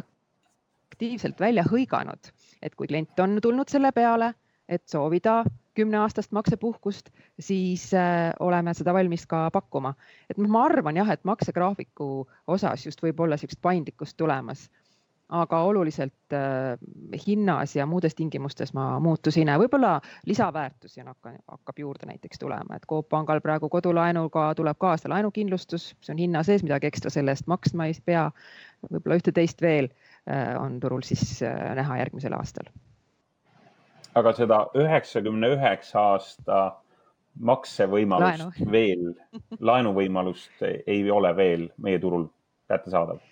aktiivselt 0.91 1.41
välja 1.41 1.65
hõiganud, 1.67 2.33
et 2.63 2.75
kui 2.75 2.87
klient 2.87 3.19
on 3.21 3.39
tulnud 3.43 3.69
selle 3.69 3.93
peale, 3.93 4.35
et 4.69 4.89
soovida 4.89 5.43
kümneaastast 5.75 6.33
maksepuhkust, 6.33 7.11
siis 7.41 7.95
äh, 7.95 8.33
oleme 8.41 8.75
seda 8.75 8.95
valmis 8.95 9.27
ka 9.27 9.51
pakkuma. 9.51 9.95
et 10.31 10.39
noh, 10.39 10.49
ma 10.49 10.65
arvan 10.69 10.97
jah, 10.97 11.11
et 11.11 11.25
maksegraafiku 11.25 12.29
osas 12.47 12.87
just 12.87 13.03
võib 13.03 13.21
olla 13.21 13.35
niisugust 13.35 13.63
paindlikkust 13.63 14.17
tulemas. 14.17 14.71
aga 15.35 15.59
oluliselt 15.65 16.33
äh, 16.37 16.79
hinnas 17.27 17.77
ja 17.77 17.87
muudes 17.87 18.15
tingimustes 18.15 18.75
ma 18.77 19.01
muutusi 19.01 19.41
ei 19.41 19.47
näe, 19.49 19.59
võib-olla 19.59 19.97
lisaväärtusi 20.27 21.01
on 21.01 21.09
hakka, 21.11 21.33
hakkab 21.49 21.79
juurde 21.79 22.07
näiteks 22.07 22.39
tulema, 22.39 22.77
et 22.77 22.87
Coop 22.87 23.09
Pangal 23.09 23.41
praegu 23.41 23.69
kodulaenuga 23.69 24.53
tuleb 24.55 24.79
kaasa 24.79 25.09
laenukindlustus, 25.09 25.95
see 26.01 26.13
on 26.13 26.21
hinna 26.21 26.43
sees, 26.43 26.63
midagi 26.63 26.87
ekstra 26.87 27.11
selle 27.11 27.33
eest 27.33 27.49
maksma 27.51 27.89
ei 27.89 27.97
pea. 28.05 28.31
võib-olla 28.93 29.17
ühte-teist 29.17 29.65
veel 29.65 29.89
on 30.59 30.81
turul 30.81 31.03
siis 31.05 31.43
äh, 31.43 31.75
näha 31.77 31.99
järgmisel 32.01 32.33
aastal 32.33 32.71
aga 34.15 34.33
seda 34.37 34.61
üheksakümne 34.79 35.51
üheksa 35.57 36.09
aasta 36.15 36.63
maksevõimalust 37.35 38.45
Laenu. 38.45 38.73
veel, 38.77 39.13
laenuvõimalust 39.61 40.67
ei 40.87 41.05
ole 41.11 41.35
veel 41.37 41.69
meie 41.83 42.01
turul 42.03 42.29
kättesaadav. 42.71 43.23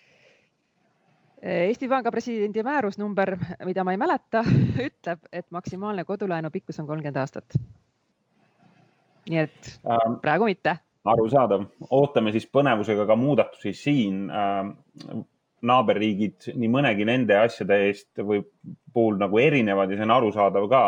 Eesti 1.42 1.88
Panga 1.90 2.10
presidendi 2.14 2.62
määrus 2.62 3.00
number, 3.02 3.34
mida 3.66 3.82
ma 3.82 3.94
ei 3.94 3.98
mäleta, 3.98 4.44
ütleb, 4.88 5.24
et 5.32 5.48
maksimaalne 5.50 6.04
kodulaenu 6.06 6.50
pikkus 6.54 6.78
on 6.82 6.86
kolmkümmend 6.86 7.18
aastat. 7.18 7.58
nii 9.30 9.38
et 9.38 9.68
ähm, 9.86 10.18
praegu 10.22 10.46
mitte. 10.50 10.76
arusaadav, 11.04 11.64
ootame 11.90 12.32
siis 12.34 12.46
põnevusega 12.46 13.06
ka 13.06 13.16
muudatusi 13.16 13.72
siin 13.74 14.30
ähm, 14.30 14.74
naaberriigid 15.62 16.50
nii 16.58 16.70
mõnegi 16.70 17.06
nende 17.06 17.36
asjade 17.38 17.78
eest 17.86 18.18
või 18.18 18.42
puhul 18.92 19.18
nagu 19.20 19.38
erinevad 19.38 19.90
ja 19.90 19.98
see 19.98 20.06
on 20.06 20.14
arusaadav 20.16 20.68
ka. 20.70 20.82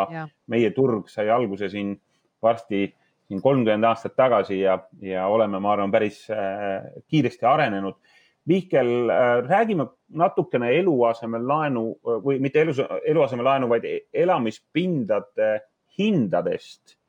meie 0.51 0.71
turg 0.75 1.09
sai 1.09 1.29
alguse 1.29 1.69
siin 1.71 1.95
varsti 2.43 2.89
siin 3.27 3.41
kolmkümmend 3.41 3.87
aastat 3.89 4.15
tagasi 4.15 4.59
ja, 4.59 4.77
ja 5.01 5.27
oleme, 5.27 5.59
ma 5.59 5.71
arvan, 5.73 5.91
päris 5.91 6.25
äh, 6.29 6.83
kiiresti 7.09 7.47
arenenud. 7.49 7.97
Mihkel 8.45 9.09
äh,, 9.09 9.39
räägime 9.47 9.87
natukene 10.13 10.69
eluasemelaenu 10.77 11.85
või 12.25 12.37
mitte 12.43 12.61
elu, 12.61 12.75
eluasemelaenu, 13.09 13.69
vaid 13.71 13.87
elamispindade 14.13 15.55
hindadest 15.97 16.99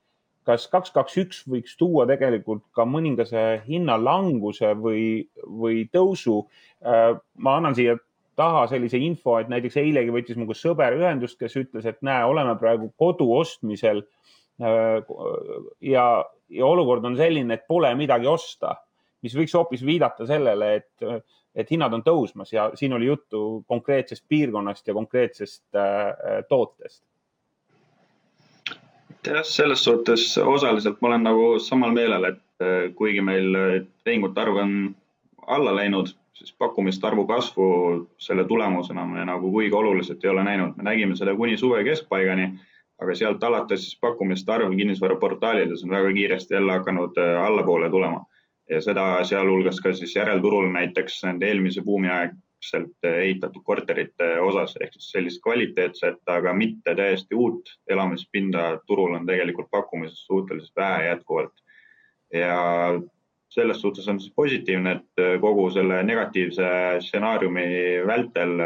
kas 0.47 0.67
kaks, 0.71 0.93
kaks, 0.95 1.17
üks 1.23 1.43
võiks 1.51 1.75
tuua 1.79 2.07
tegelikult 2.09 2.65
ka 2.77 2.87
mõningase 2.89 3.63
hinnalanguse 3.67 4.73
või, 4.79 5.27
või 5.43 5.87
tõusu. 5.93 6.45
Äh, 6.87 7.17
ma 7.43 7.57
annan 7.59 7.75
siia 7.79 7.97
taha 8.39 8.67
sellise 8.71 9.01
info, 9.03 9.39
et 9.41 9.51
näiteks 9.51 9.79
eilegi 9.81 10.13
võttis 10.13 10.39
minuga 10.39 10.55
sõber 10.57 10.99
ühendust, 10.99 11.39
kes 11.41 11.57
ütles, 11.59 11.89
et 11.89 11.99
näe, 12.07 12.25
oleme 12.29 12.55
praegu 12.61 12.93
kodu 13.01 13.29
ostmisel. 13.39 14.05
Äh, 14.63 15.01
ja, 15.91 16.07
ja 16.53 16.69
olukord 16.69 17.05
on 17.09 17.19
selline, 17.19 17.59
et 17.59 17.67
pole 17.69 17.91
midagi 17.99 18.31
osta, 18.31 18.77
mis 19.27 19.35
võiks 19.35 19.57
hoopis 19.57 19.83
viidata 19.83 20.29
sellele, 20.29 20.71
et, 20.79 21.27
et 21.57 21.75
hinnad 21.75 21.97
on 21.97 22.07
tõusmas 22.07 22.53
ja 22.55 22.69
siin 22.79 22.95
oli 22.95 23.09
juttu 23.09 23.65
konkreetsest 23.67 24.23
piirkonnast 24.29 24.87
ja 24.87 24.95
konkreetsest 24.95 25.67
äh, 25.75 26.45
tootest 26.49 27.03
jah, 29.27 29.43
selles 29.45 29.85
suhtes 29.85 30.39
osaliselt 30.39 31.01
ma 31.01 31.09
olen 31.09 31.27
nagu 31.27 31.49
samal 31.63 31.93
meelel, 31.97 32.25
et 32.33 32.63
äh, 32.63 32.93
kuigi 32.95 33.25
meil 33.25 33.59
äh, 33.59 33.75
tehingute 34.05 34.41
arv 34.41 34.61
on 34.63 34.73
alla 35.47 35.75
läinud, 35.77 36.13
siis 36.37 36.53
pakkumiste 36.59 37.07
arvu 37.07 37.27
kasvu 37.27 37.67
selle 38.19 38.45
tulemusena 38.45 39.07
me 39.07 39.25
nagu 39.25 39.51
kuigi 39.53 39.75
oluliselt 39.75 40.25
ei 40.25 40.31
ole 40.31 40.45
näinud. 40.45 40.77
me 40.77 40.83
nägime 40.83 41.17
seda 41.17 41.37
kuni 41.37 41.57
suve 41.57 41.85
keskpaigani, 41.85 42.51
aga 43.03 43.15
sealt 43.15 43.45
alates 43.45 43.85
siis 43.85 43.99
pakkumiste 44.01 44.53
arv 44.53 44.73
kinnisvaraportaalides 44.77 45.85
on 45.85 45.91
väga 45.91 46.13
kiiresti 46.13 46.55
jälle 46.55 46.73
hakanud 46.73 47.19
äh, 47.19 47.45
allapoole 47.45 47.91
tulema 47.91 48.25
ja 48.71 48.81
seda 48.83 49.25
sealhulgas 49.25 49.81
ka 49.81 49.93
siis 49.95 50.17
järelturul 50.17 50.71
näiteks 50.73 51.23
nende 51.25 51.47
eelmise 51.47 51.83
buumi 51.87 52.11
aeg 52.11 52.35
ehitatud 53.03 53.63
korterite 53.65 54.31
osas 54.41 54.77
ehk 54.81 54.95
siis 54.97 55.11
sellist 55.13 55.43
kvaliteetset, 55.43 56.23
aga 56.27 56.53
mitte 56.53 56.95
täiesti 56.95 57.35
uut 57.35 57.71
elamispinda 57.89 58.81
turul 58.87 59.15
on 59.15 59.27
tegelikult 59.27 59.71
pakkumises 59.71 60.27
suhteliselt 60.27 60.77
vähe 60.77 61.07
jätkuvalt. 61.07 61.53
ja 62.33 63.01
selles 63.49 63.81
suhtes 63.81 64.09
on 64.09 64.21
siis 64.21 64.33
positiivne, 64.37 64.93
et 64.93 65.41
kogu 65.41 65.71
selle 65.71 66.03
negatiivse 66.03 66.67
stsenaariumi 67.01 67.67
vältel 68.07 68.59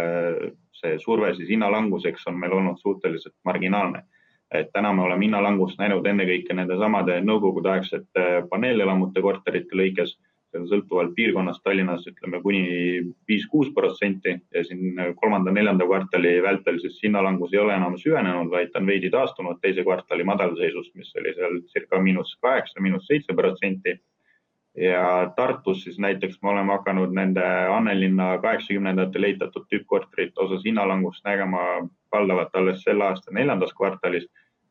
see 0.80 0.96
surve 0.98 1.34
siis 1.34 1.50
hinnalanguseks 1.52 2.26
on 2.30 2.40
meil 2.40 2.56
olnud 2.56 2.78
suhteliselt 2.80 3.36
marginaalne. 3.44 4.02
et 4.50 4.72
täna 4.72 4.92
me 4.92 5.02
oleme 5.02 5.24
hinnalangust 5.24 5.78
näinud 5.78 6.06
ennekõike 6.10 6.54
nende 6.58 6.74
samade 6.78 7.20
nõukogudeaegsete 7.22 8.24
paneelelamute 8.50 9.22
korterite 9.22 9.76
lõikes 9.78 10.16
sõltuvalt 10.50 11.14
piirkonnast 11.14 11.62
Tallinnas 11.64 12.06
ütleme 12.10 12.40
kuni 12.42 12.62
viis-kuus 13.28 13.70
protsenti 13.74 14.34
ja 14.54 14.62
siin 14.66 14.98
kolmanda-neljanda 15.20 15.86
kvartali 15.86 16.36
vältel 16.42 16.80
siis 16.82 16.98
hinnalangus 17.04 17.54
ei 17.54 17.60
ole 17.62 17.76
enam 17.76 17.96
süvenenud, 17.98 18.50
vaid 18.50 18.72
ta 18.72 18.80
on 18.82 18.90
veidi 18.90 19.10
taastunud 19.10 19.60
teise 19.62 19.84
kvartali 19.86 20.26
madalseisust, 20.26 20.94
mis 20.98 21.12
oli 21.20 21.34
seal 21.36 21.60
circa 21.72 22.00
miinus 22.02 22.36
kaheksa, 22.42 22.80
miinus 22.80 23.06
seitse 23.06 23.34
protsenti. 23.34 24.00
ja 24.76 25.32
Tartus 25.36 25.82
siis 25.84 25.98
näiteks 25.98 26.42
me 26.42 26.50
oleme 26.50 26.72
hakanud 26.72 27.10
nende 27.12 27.42
Annelinna 27.74 28.38
kaheksakümnendatel 28.38 29.24
ehitatud 29.24 29.64
tükkkorterite 29.70 30.40
osas 30.40 30.62
hinnalangust 30.64 31.24
nägema 31.24 31.88
valdavalt 32.12 32.54
alles 32.54 32.82
selle 32.82 33.04
aasta 33.04 33.34
neljandas 33.34 33.74
kvartalis 33.74 34.28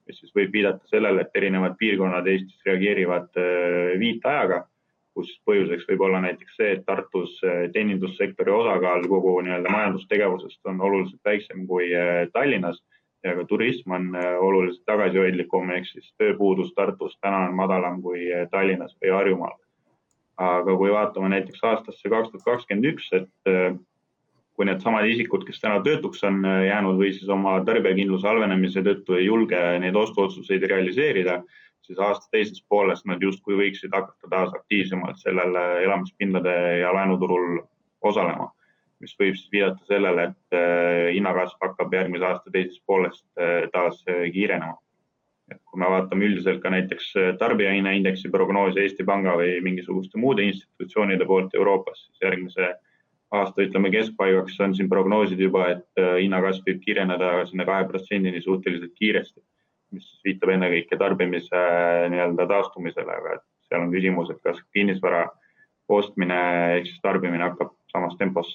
mis 0.07 0.19
siis 0.19 0.33
võib 0.35 0.53
viidata 0.53 0.87
sellele, 0.89 1.21
et 1.21 1.35
erinevad 1.35 1.75
piirkonnad 1.77 2.27
Eestis 2.27 2.65
reageerivad 2.65 3.37
äh, 3.37 3.99
viitajaga 3.99 4.63
kus 5.17 5.31
põhjuseks 5.47 5.87
võib 5.89 6.03
olla 6.07 6.21
näiteks 6.23 6.55
see, 6.57 6.75
et 6.75 6.85
Tartus 6.87 7.39
eh, 7.43 7.65
teenindussektori 7.73 8.53
osakaal 8.53 9.05
kogu 9.11 9.35
nii-öelda 9.45 9.71
majandustegevusest 9.73 10.71
on 10.71 10.81
oluliselt 10.85 11.21
väiksem 11.25 11.65
kui 11.69 11.89
eh, 11.93 12.27
Tallinnas 12.33 12.79
ja 13.25 13.35
ka 13.35 13.45
turism 13.49 13.95
on 13.97 14.09
eh, 14.15 14.35
oluliselt 14.39 14.85
tagasihoidlikum, 14.89 15.73
ehk 15.75 15.89
siis 15.89 16.13
tööpuudus 16.21 16.71
Tartus 16.77 17.17
täna 17.21 17.47
on 17.49 17.57
madalam 17.57 18.01
kui 18.05 18.29
Tallinnas 18.51 18.95
või 19.01 19.15
Harjumaal. 19.17 19.57
aga 20.39 20.73
kui 20.79 20.91
vaatame 20.91 21.29
näiteks 21.33 21.63
aastasse 21.67 22.09
kaks 22.09 22.29
tuhat 22.31 22.45
kakskümmend 22.45 22.85
üks, 22.93 23.09
et 23.11 23.49
kui 24.55 24.67
needsamad 24.67 25.03
isikud, 25.07 25.43
kes 25.43 25.59
täna 25.59 25.81
töötuks 25.83 26.23
on 26.23 26.45
jäänud 26.45 26.95
või 26.99 27.09
siis 27.11 27.27
oma 27.27 27.57
tarbijakindluse 27.67 28.27
halvenemise 28.27 28.83
tõttu 28.85 29.17
ei 29.17 29.25
julge 29.25 29.59
neid 29.83 29.99
ostuotsuseid 29.99 30.63
realiseerida 30.71 31.41
siis 31.89 31.99
aasta 32.05 32.27
teises 32.31 32.61
pooles 32.69 33.01
nad 33.09 33.23
justkui 33.25 33.55
võiksid 33.57 33.95
hakata 33.95 34.29
taas 34.29 34.51
aktiivsemalt 34.53 35.17
sellel 35.17 35.55
elamispindade 35.57 36.53
ja 36.83 36.91
laenuturul 36.93 37.63
osalema, 38.05 38.51
mis 39.01 39.15
võib 39.17 39.33
siis 39.39 39.49
viidata 39.55 39.89
sellele, 39.89 40.27
et 40.29 40.57
eh, 40.59 41.07
hinnakasv 41.15 41.65
hakkab 41.65 41.97
järgmise 41.97 42.27
aasta 42.29 42.53
teises 42.53 42.77
pooles 42.85 43.17
eh, 43.41 43.65
taas 43.73 44.03
eh, 44.05 44.27
kiirenema. 44.35 44.77
et 45.49 45.57
kui 45.65 45.79
me 45.81 45.87
vaatame 45.89 46.27
üldiselt 46.27 46.59
ka 46.61 46.69
näiteks 46.69 47.07
tarbijahinnaindeksi 47.41 48.29
prognoosi 48.29 48.83
Eesti 48.83 49.01
Panga 49.03 49.31
või 49.39 49.55
mingisuguste 49.65 50.19
muude 50.21 50.43
institutsioonide 50.45 51.25
poolt 51.25 51.55
Euroopas, 51.57 52.03
siis 52.03 52.21
järgmise 52.21 52.67
aasta, 53.33 53.63
ütleme 53.65 53.89
keskpaigaks 53.89 54.59
on 54.61 54.75
siin 54.77 54.91
prognoosid 54.91 55.41
juba, 55.41 55.63
et 55.73 56.03
hinnakasv 56.21 56.69
võib 56.69 56.83
kiireneda 56.83 57.31
sinna 57.49 57.65
kahe 57.65 57.87
protsendini 57.89 58.43
suhteliselt 58.45 58.93
kiiresti, 58.93 59.41
mis 59.95 60.07
viitab 60.25 60.53
ennekõike 60.53 60.97
tarbimise 60.99 61.63
nii-öelda 62.13 62.45
taastumisele, 62.49 63.15
aga 63.21 63.39
seal 63.69 63.85
on 63.85 63.93
küsimus, 63.93 64.29
et 64.33 64.41
kas 64.45 64.61
kinnisvara 64.75 65.25
ostmine 65.89 66.39
ehk 66.77 66.89
siis 66.89 67.01
tarbimine 67.01 67.47
hakkab 67.47 67.73
samas 67.91 68.15
tempos 68.19 68.53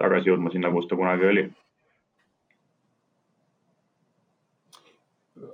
tagasi 0.00 0.30
jõudma 0.30 0.52
sinna, 0.52 0.72
kus 0.72 0.88
ta 0.88 0.98
kunagi 1.00 1.28
oli. 1.28 1.48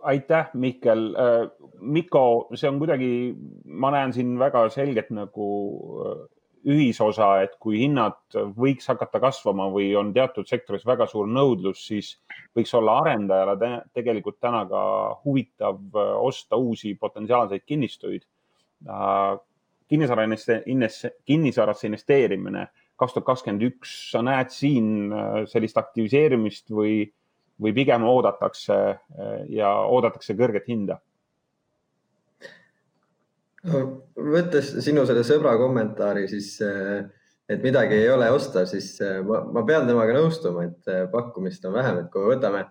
aitäh, 0.02 0.50
Mihkel. 0.54 1.14
Mikko, 1.80 2.48
see 2.54 2.68
on 2.70 2.78
kuidagi, 2.80 3.10
ma 3.64 3.90
näen 3.94 4.12
siin 4.16 4.34
väga 4.38 4.66
selget 4.72 5.10
nagu 5.14 5.48
ühisosa, 6.66 7.28
et 7.44 7.52
kui 7.62 7.78
hinnad 7.84 8.18
võiks 8.56 8.88
hakata 8.90 9.20
kasvama 9.22 9.68
või 9.70 9.92
on 9.98 10.12
teatud 10.14 10.48
sektoris 10.50 10.86
väga 10.86 11.06
suur 11.06 11.28
nõudlus, 11.30 11.84
siis 11.86 12.16
võiks 12.56 12.74
olla 12.74 12.98
arendajale 13.04 13.70
tegelikult 13.94 14.40
täna 14.42 14.64
ka 14.70 14.80
huvitav 15.24 15.78
osta 16.20 16.58
uusi 16.58 16.96
potentsiaalseid 16.98 17.62
kinnistuid 17.66 18.26
kinnisvara 19.88 20.26
kinnisvarasse 21.26 21.86
investeerimine 21.86 22.66
kaks 22.96 23.14
tuhat 23.14 23.26
kakskümmend 23.28 23.64
üks, 23.68 23.92
sa 24.12 24.22
näed 24.24 24.52
siin 24.54 25.12
äh, 25.12 25.42
sellist 25.50 25.76
aktiviseerimist 25.80 26.72
või, 26.72 27.02
või 27.62 27.74
pigem 27.76 28.06
oodatakse 28.08 28.76
äh, 28.76 29.34
ja 29.52 29.72
oodatakse 29.84 30.36
kõrget 30.38 30.68
hinda? 30.70 31.00
Võttes 33.66 34.72
sinu 34.84 35.04
selle 35.08 35.24
sõbra 35.26 35.56
kommentaari, 35.60 36.26
siis 36.30 36.54
äh, 36.64 37.04
et 37.48 37.62
midagi 37.62 37.98
ei 38.00 38.08
ole 38.10 38.30
osta, 38.34 38.64
siis 38.66 38.96
ma, 39.26 39.44
ma 39.54 39.62
pean 39.66 39.86
temaga 39.86 40.16
nõustuma, 40.16 40.64
et 40.66 41.12
pakkumist 41.12 41.64
on 41.68 41.76
vähem, 41.76 42.00
et 42.00 42.08
kui 42.10 42.24
võtame, 42.26 42.64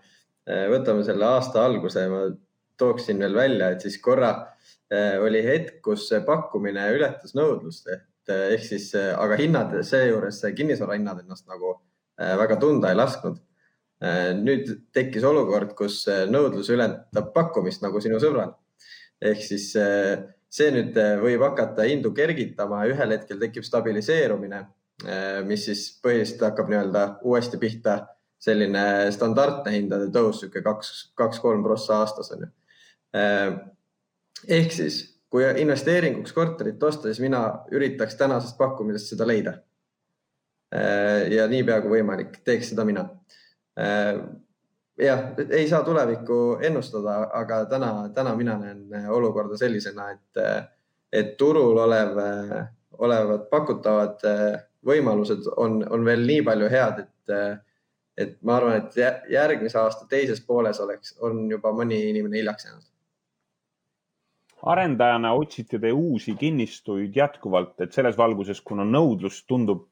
võtame 0.73 1.05
selle 1.07 1.29
aasta 1.29 1.63
alguse, 1.63 2.03
ma 2.11 2.25
tooksin 2.75 3.23
veel 3.23 3.37
välja, 3.37 3.69
et 3.71 3.85
siis 3.85 3.95
korra 4.03 4.33
oli 5.23 5.39
hetk, 5.45 5.77
kus 5.85 6.09
pakkumine 6.27 6.89
ületas 6.97 7.31
nõudlust 7.39 7.87
Eh, 8.25 8.53
ehk 8.55 8.63
siis, 8.65 8.87
eh, 8.97 9.11
aga 9.13 9.37
hinnad 9.37 9.73
seejuures, 9.85 10.39
kinnisvara 10.57 10.95
hinnad 10.97 11.19
ennast 11.21 11.45
nagu 11.45 11.75
eh, 12.17 12.33
väga 12.39 12.57
tunda 12.61 12.93
ei 12.93 12.97
lasknud. 12.97 13.41
nüüd 14.45 14.67
tekkis 14.93 15.23
olukord, 15.25 15.69
kus 15.73 16.01
nõudlus 16.29 16.67
ületab 16.69 17.29
pakkumist 17.33 17.81
nagu 17.81 18.01
sinu 18.03 18.19
sõbral. 18.21 18.51
ehk 19.23 19.39
siis 19.41 19.69
see 20.55 20.71
nüüd 20.71 20.97
võib 21.21 21.43
hakata 21.43 21.85
hindu 21.89 22.13
kergitama, 22.15 22.85
ühel 22.87 23.15
hetkel 23.15 23.39
tekib 23.41 23.65
stabiliseerumine, 23.67 24.61
mis 25.47 25.65
siis 25.67 25.87
põhiliselt 26.03 26.45
hakkab 26.47 26.69
nii-öelda 26.71 27.05
uuesti 27.27 27.59
pihta 27.59 27.97
selline 28.45 29.11
standardne 29.11 29.73
hindade 29.73 30.07
tõus, 30.13 30.43
niisugune 30.43 30.63
kaks, 30.63 30.93
kaks-kolm 31.17 31.63
prossa 31.65 32.01
aastas 32.03 32.31
on 32.35 32.45
ju. 32.45 32.51
ehk 34.47 34.71
siis 34.75 35.01
kui 35.31 35.43
investeeringuks 35.61 36.33
korterit 36.35 36.83
osta, 36.83 37.09
siis 37.09 37.19
mina 37.23 37.41
üritaks 37.75 38.15
tänasest 38.15 38.57
pakkumisest 38.57 39.11
seda 39.13 39.27
leida. 39.27 39.57
Ja 41.31 41.47
niipea 41.51 41.81
kui 41.83 41.97
võimalik, 41.97 42.39
teeks 42.47 42.71
seda 42.71 42.85
mina. 42.87 43.05
Jah, 44.97 45.33
ei 45.49 45.67
saa 45.67 45.83
tulevikku 45.83 46.57
ennustada, 46.63 47.17
aga 47.33 47.65
täna, 47.67 48.09
täna 48.15 48.35
mina 48.35 48.55
näen 48.57 49.09
olukorda 49.11 49.57
sellisena, 49.59 50.09
et, 50.11 50.69
et 51.11 51.33
turul 51.37 51.77
olev, 51.83 52.15
olevad 53.03 53.49
pakutavad 53.51 54.23
võimalused 54.87 55.49
on, 55.57 55.81
on 55.91 56.05
veel 56.07 56.23
nii 56.29 56.41
palju 56.47 56.71
head, 56.71 57.03
et, 57.03 57.59
et 58.17 58.37
ma 58.47 58.55
arvan, 58.55 58.79
et 58.79 59.31
järgmise 59.35 59.81
aasta 59.81 60.07
teises 60.07 60.39
pooles 60.47 60.79
oleks, 60.79 61.17
on 61.19 61.43
juba 61.51 61.75
mõni 61.75 61.99
inimene 62.13 62.39
hiljaks 62.39 62.69
jäänud 62.69 62.94
arendajana 64.63 65.33
otsite 65.35 65.79
te 65.79 65.91
uusi 65.91 66.35
kinnistuid 66.39 67.15
jätkuvalt, 67.15 67.75
et 67.81 67.93
selles 67.93 68.17
valguses, 68.17 68.61
kuna 68.65 68.85
nõudlus 68.87 69.41
tundub, 69.49 69.87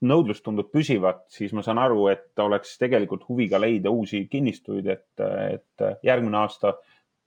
nõudlus 0.00 0.42
tundub 0.42 0.70
püsivat, 0.72 1.24
siis 1.32 1.54
ma 1.56 1.64
saan 1.64 1.80
aru, 1.82 2.08
et 2.12 2.42
oleks 2.42 2.76
tegelikult 2.80 3.26
huvi 3.28 3.48
ka 3.52 3.60
leida 3.62 3.92
uusi 3.92 4.24
kinnistuid, 4.30 4.90
et, 4.90 5.06
et 5.20 5.86
järgmine 6.06 6.42
aasta 6.42 6.74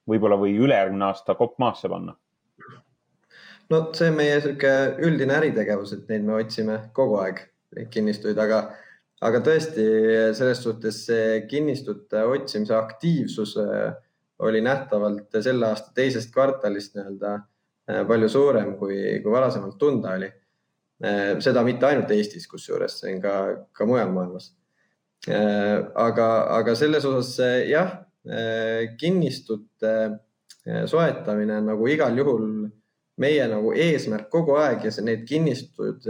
võib-olla 0.10 0.38
või 0.40 0.58
ülejärgmine 0.60 1.10
aasta 1.10 1.38
kopp 1.40 1.60
maasse 1.64 1.90
panna. 1.90 2.18
no 3.72 3.82
see 3.96 4.12
on 4.12 4.18
meie 4.20 4.40
sihuke 4.44 4.72
üldine 5.08 5.38
äritegevus, 5.40 5.94
et 5.96 6.10
neid 6.12 6.26
me 6.28 6.38
otsime 6.42 6.80
kogu 6.94 7.22
aeg, 7.24 7.46
kinnistuid, 7.90 8.38
aga, 8.38 8.66
aga 9.24 9.40
tõesti 9.42 9.86
selles 10.38 10.60
suhtes 10.62 11.06
see 11.08 11.46
kinnistute 11.50 12.22
otsimise 12.30 12.76
aktiivsus 12.78 13.56
äh, 13.64 13.96
oli 14.44 14.62
nähtavalt 14.62 15.42
selle 15.42 15.68
aasta 15.72 15.94
teisest 15.96 16.34
kvartalist 16.34 16.98
nii-öelda 16.98 17.34
äh, 17.36 18.02
palju 18.08 18.30
suurem, 18.30 18.76
kui, 18.80 18.98
kui 19.24 19.32
varasemalt 19.32 19.78
tunda 19.80 20.16
oli. 20.18 20.30
Äh, 21.04 21.24
seda 21.44 21.64
mitte 21.68 21.88
ainult 21.90 22.12
Eestis, 22.16 22.48
kusjuures 22.52 23.00
see 23.02 23.16
on 23.16 23.24
ka, 23.24 23.34
ka 23.72 23.88
mujal 23.90 24.14
maailmas. 24.16 24.52
Äh, 25.30 25.80
aga, 26.06 26.30
aga 26.60 26.76
selles 26.80 27.06
osas 27.08 27.38
jah, 27.70 28.00
kinnistute 28.96 29.90
soetamine 30.88 31.58
on 31.60 31.66
nagu 31.74 31.88
igal 31.92 32.16
juhul 32.16 32.46
meie 33.20 33.48
nagu 33.52 33.74
eesmärk 33.76 34.30
kogu 34.32 34.56
aeg 34.62 34.86
ja 34.88 34.94
need 35.04 35.26
kinnistud 35.28 36.08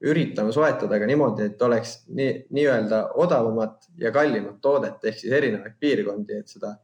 üritame 0.00 0.52
soetada 0.52 0.98
ka 1.00 1.08
niimoodi, 1.08 1.50
et 1.50 1.62
oleks 1.62 1.94
nii, 2.08 2.46
nii-öelda 2.56 3.00
odavamat 3.20 3.88
ja 4.00 4.12
kallimat 4.12 4.60
toodet 4.64 5.04
ehk 5.04 5.18
siis 5.20 5.32
erinevaid 5.36 5.76
piirkondi, 5.80 6.38
et 6.40 6.48
seda 6.48 6.74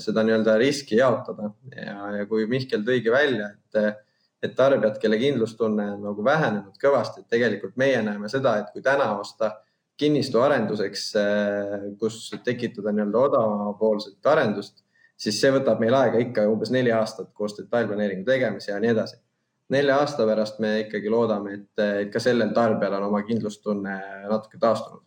seda 0.00 0.22
nii-öelda 0.24 0.54
riski 0.60 0.96
jaotada 0.96 1.50
ja, 1.76 1.96
ja 2.16 2.26
kui 2.26 2.46
Mihkel 2.48 2.84
tõigi 2.86 3.12
välja, 3.12 3.50
et, 3.52 4.06
et 4.42 4.54
tarbijad, 4.56 4.96
kelle 5.02 5.18
kindlustunne 5.20 5.90
on 5.96 6.06
nagu 6.08 6.24
vähenenud 6.24 6.78
kõvasti, 6.80 7.20
et 7.20 7.34
tegelikult 7.34 7.76
meie 7.76 8.00
näeme 8.02 8.30
seda, 8.32 8.56
et 8.62 8.72
kui 8.72 8.82
täna 8.84 9.10
osta 9.18 9.52
kinnistu 10.00 10.40
arenduseks, 10.40 11.04
eh, 11.20 11.84
kus 12.00 12.30
tekitada 12.44 12.94
nii-öelda 12.96 13.26
odavapoolset 13.28 14.32
arendust, 14.32 14.80
siis 15.20 15.36
see 15.40 15.52
võtab 15.52 15.82
meil 15.82 15.94
aega 15.94 16.22
ikka 16.22 16.48
umbes 16.50 16.72
neli 16.74 16.92
aastat 16.96 17.30
koos 17.36 17.54
detailplaneeringu 17.60 18.24
tegemise 18.26 18.72
ja 18.72 18.80
nii 18.80 18.94
edasi. 18.96 19.20
nelja 19.72 19.94
aasta 20.02 20.26
pärast 20.28 20.58
me 20.60 20.80
ikkagi 20.82 21.08
loodame, 21.08 21.54
et 21.54 22.10
ka 22.12 22.20
sellel 22.20 22.50
tarbijal 22.52 22.98
on 22.98 23.06
oma 23.06 23.22
kindlustunne 23.24 23.94
natuke 24.28 24.58
taastunud 24.60 25.00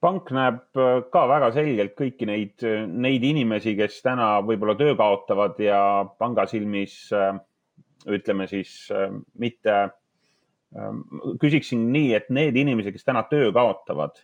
pank 0.00 0.30
näeb 0.34 0.78
äh, 0.78 1.00
ka 1.12 1.24
väga 1.30 1.50
selgelt 1.54 1.94
kõiki 1.98 2.28
neid, 2.28 2.64
neid 2.86 3.24
inimesi, 3.24 3.76
kes 3.78 4.00
täna 4.04 4.36
võib-olla 4.46 4.76
töö 4.78 4.96
kaotavad 4.98 5.60
ja 5.62 5.80
panga 6.20 6.46
silmis 6.50 6.98
äh, 7.16 7.32
ütleme 8.06 8.46
siis 8.50 8.86
äh, 8.94 9.08
mitte, 9.40 9.86
küsiksin 11.40 11.86
nii, 11.94 12.10
et 12.18 12.26
need 12.34 12.56
inimesed, 12.58 12.92
kes 12.92 13.06
täna 13.06 13.22
töö 13.30 13.46
kaotavad, 13.54 14.18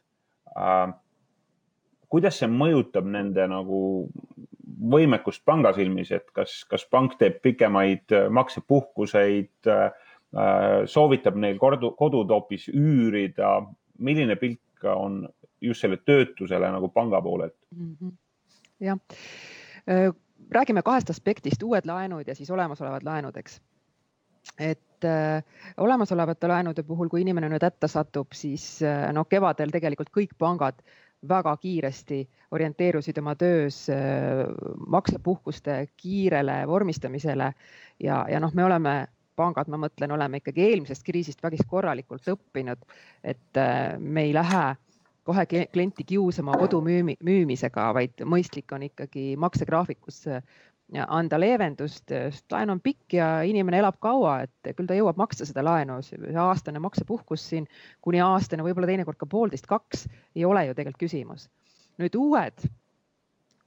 kuidas 2.13 2.41
see 2.43 2.49
mõjutab 2.51 3.07
nende 3.09 3.47
nagu 3.49 3.79
võimekust 4.93 5.45
panga 5.49 5.71
silmis, 5.73 6.11
et 6.13 6.27
kas, 6.35 6.59
kas 6.69 6.85
pank 6.91 7.15
teeb 7.21 7.39
pikemaid 7.47 8.13
maksepuhkuseid, 8.35 9.71
soovitab 10.93 11.39
neil 11.41 11.63
kodu, 11.63 11.95
kodud 11.97 12.35
hoopis 12.35 12.67
üürida, 12.75 13.55
milline 14.03 14.37
pilt 14.43 14.91
on 14.93 15.23
just 15.63 15.85
selle 15.85 15.97
töötusele 15.97 16.71
nagu 16.75 16.89
panga 16.89 17.23
poolelt 17.23 17.57
mm 17.77 17.97
-hmm.? 17.97 18.17
jah, 18.83 18.99
räägime 20.51 20.83
kahest 20.83 21.11
aspektist, 21.11 21.63
uued 21.63 21.87
laenud 21.87 22.29
ja 22.29 22.35
siis 22.35 22.51
olemasolevad 22.51 23.05
laenud, 23.05 23.37
eks. 23.37 23.61
et 24.59 25.05
äh, 25.05 25.45
olemasolevate 25.77 26.49
laenude 26.49 26.83
puhul, 26.83 27.09
kui 27.09 27.21
inimene 27.21 27.49
nüüd 27.49 27.63
hätta 27.63 27.89
satub, 27.89 28.33
siis 28.35 28.81
noh, 29.13 29.27
kevadel 29.29 29.71
tegelikult 29.71 30.11
kõik 30.11 30.37
pangad 30.39 30.83
väga 31.29 31.57
kiiresti 31.57 32.29
orienteerusid 32.51 33.19
oma 33.19 33.35
töös 33.39 33.87
maksepuhkuste 34.87 35.87
kiirele 35.97 36.67
vormistamisele 36.67 37.53
ja, 38.03 38.25
ja 38.29 38.41
noh, 38.41 38.55
me 38.55 38.65
oleme 38.65 38.95
pangad, 39.37 39.71
ma 39.73 39.79
mõtlen, 39.81 40.13
oleme 40.13 40.43
ikkagi 40.43 40.67
eelmisest 40.67 41.05
kriisist 41.07 41.43
väga 41.43 41.63
korralikult 41.69 42.27
õppinud, 42.35 42.83
et 43.25 43.61
me 43.99 44.27
ei 44.27 44.35
lähe 44.35 44.65
kohe 45.25 45.47
klienti 45.47 46.05
kiusama 46.05 46.57
kodu 46.59 46.81
müümi, 46.85 47.17
müümisega, 47.23 47.89
vaid 47.95 48.25
mõistlik 48.27 48.73
on 48.75 48.87
ikkagi 48.89 49.33
maksegraafikus 49.41 50.27
anda 50.93 51.39
leevendust, 51.41 52.05
sest 52.11 52.53
laen 52.53 52.75
on 52.75 52.81
pikk 52.85 53.17
ja 53.17 53.29
inimene 53.49 53.79
elab 53.81 53.97
kaua, 54.03 54.43
et 54.45 54.75
küll 54.77 54.89
ta 54.89 54.97
jõuab 54.99 55.17
maksta 55.17 55.47
seda 55.49 55.65
laenu, 55.65 56.01
see 56.05 56.35
aastane 56.37 56.83
maksepuhkus 56.85 57.47
siin 57.55 57.69
kuni 58.05 58.21
aastane, 58.21 58.65
võib-olla 58.67 58.91
teinekord 58.91 59.21
ka 59.21 59.31
poolteist, 59.31 59.69
kaks 59.71 60.07
ei 60.37 60.45
ole 60.45 60.67
ju 60.67 60.77
tegelikult 60.77 61.07
küsimus. 61.07 61.49
nüüd 62.01 62.15
uued 62.17 62.65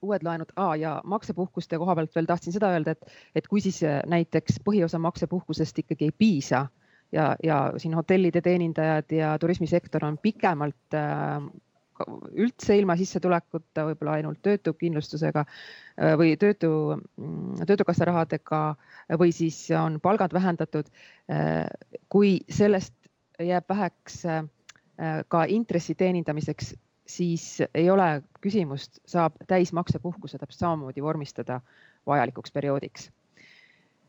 uued 0.06 0.24
laenud 0.26 0.50
ah, 0.60 0.74
ja 0.78 1.00
maksepuhkuste 1.04 1.78
koha 1.78 1.94
pealt 1.98 2.14
veel 2.14 2.26
tahtsin 2.28 2.54
seda 2.54 2.70
öelda, 2.74 2.94
et, 2.94 3.14
et 3.34 3.46
kui 3.50 3.62
siis 3.64 3.80
näiteks 4.06 4.60
põhiosa 4.66 5.00
maksepuhkusest 5.02 5.78
ikkagi 5.82 6.10
ei 6.10 6.14
piisa 6.18 6.66
ja, 7.12 7.36
ja 7.42 7.72
siin 7.78 7.94
hotellide 7.94 8.40
teenindajad 8.42 9.12
ja 9.12 9.36
turismisektor 9.38 10.04
on 10.04 10.18
pikemalt 10.18 10.94
äh, 10.94 11.46
üldse 12.36 12.76
ilma 12.76 12.96
sissetulekuta, 12.98 13.86
võib-olla 13.88 14.16
ainult 14.18 14.40
töötukindlustusega 14.44 15.44
äh, 15.46 16.14
või 16.18 16.34
töötu, 16.40 16.70
mm, 17.16 17.64
töötukassa 17.68 18.08
rahadega 18.08 18.60
või 19.20 19.32
siis 19.34 19.58
on 19.76 20.00
palgad 20.02 20.34
vähendatud. 20.36 20.90
Äh, 21.32 21.64
kui 22.12 22.38
sellest 22.48 22.94
jääb 23.42 23.68
väheks 23.68 24.24
äh, 24.26 24.44
ka 25.28 25.44
intressi 25.52 25.94
teenindamiseks, 25.94 26.74
siis 27.06 27.62
ei 27.74 27.90
ole 27.90 28.22
küsimust, 28.42 29.00
saab 29.06 29.36
täismaksepuhkuse 29.46 30.38
täpselt 30.38 30.64
samamoodi 30.64 31.04
vormistada 31.04 31.60
vajalikuks 32.06 32.52
perioodiks 32.52 33.10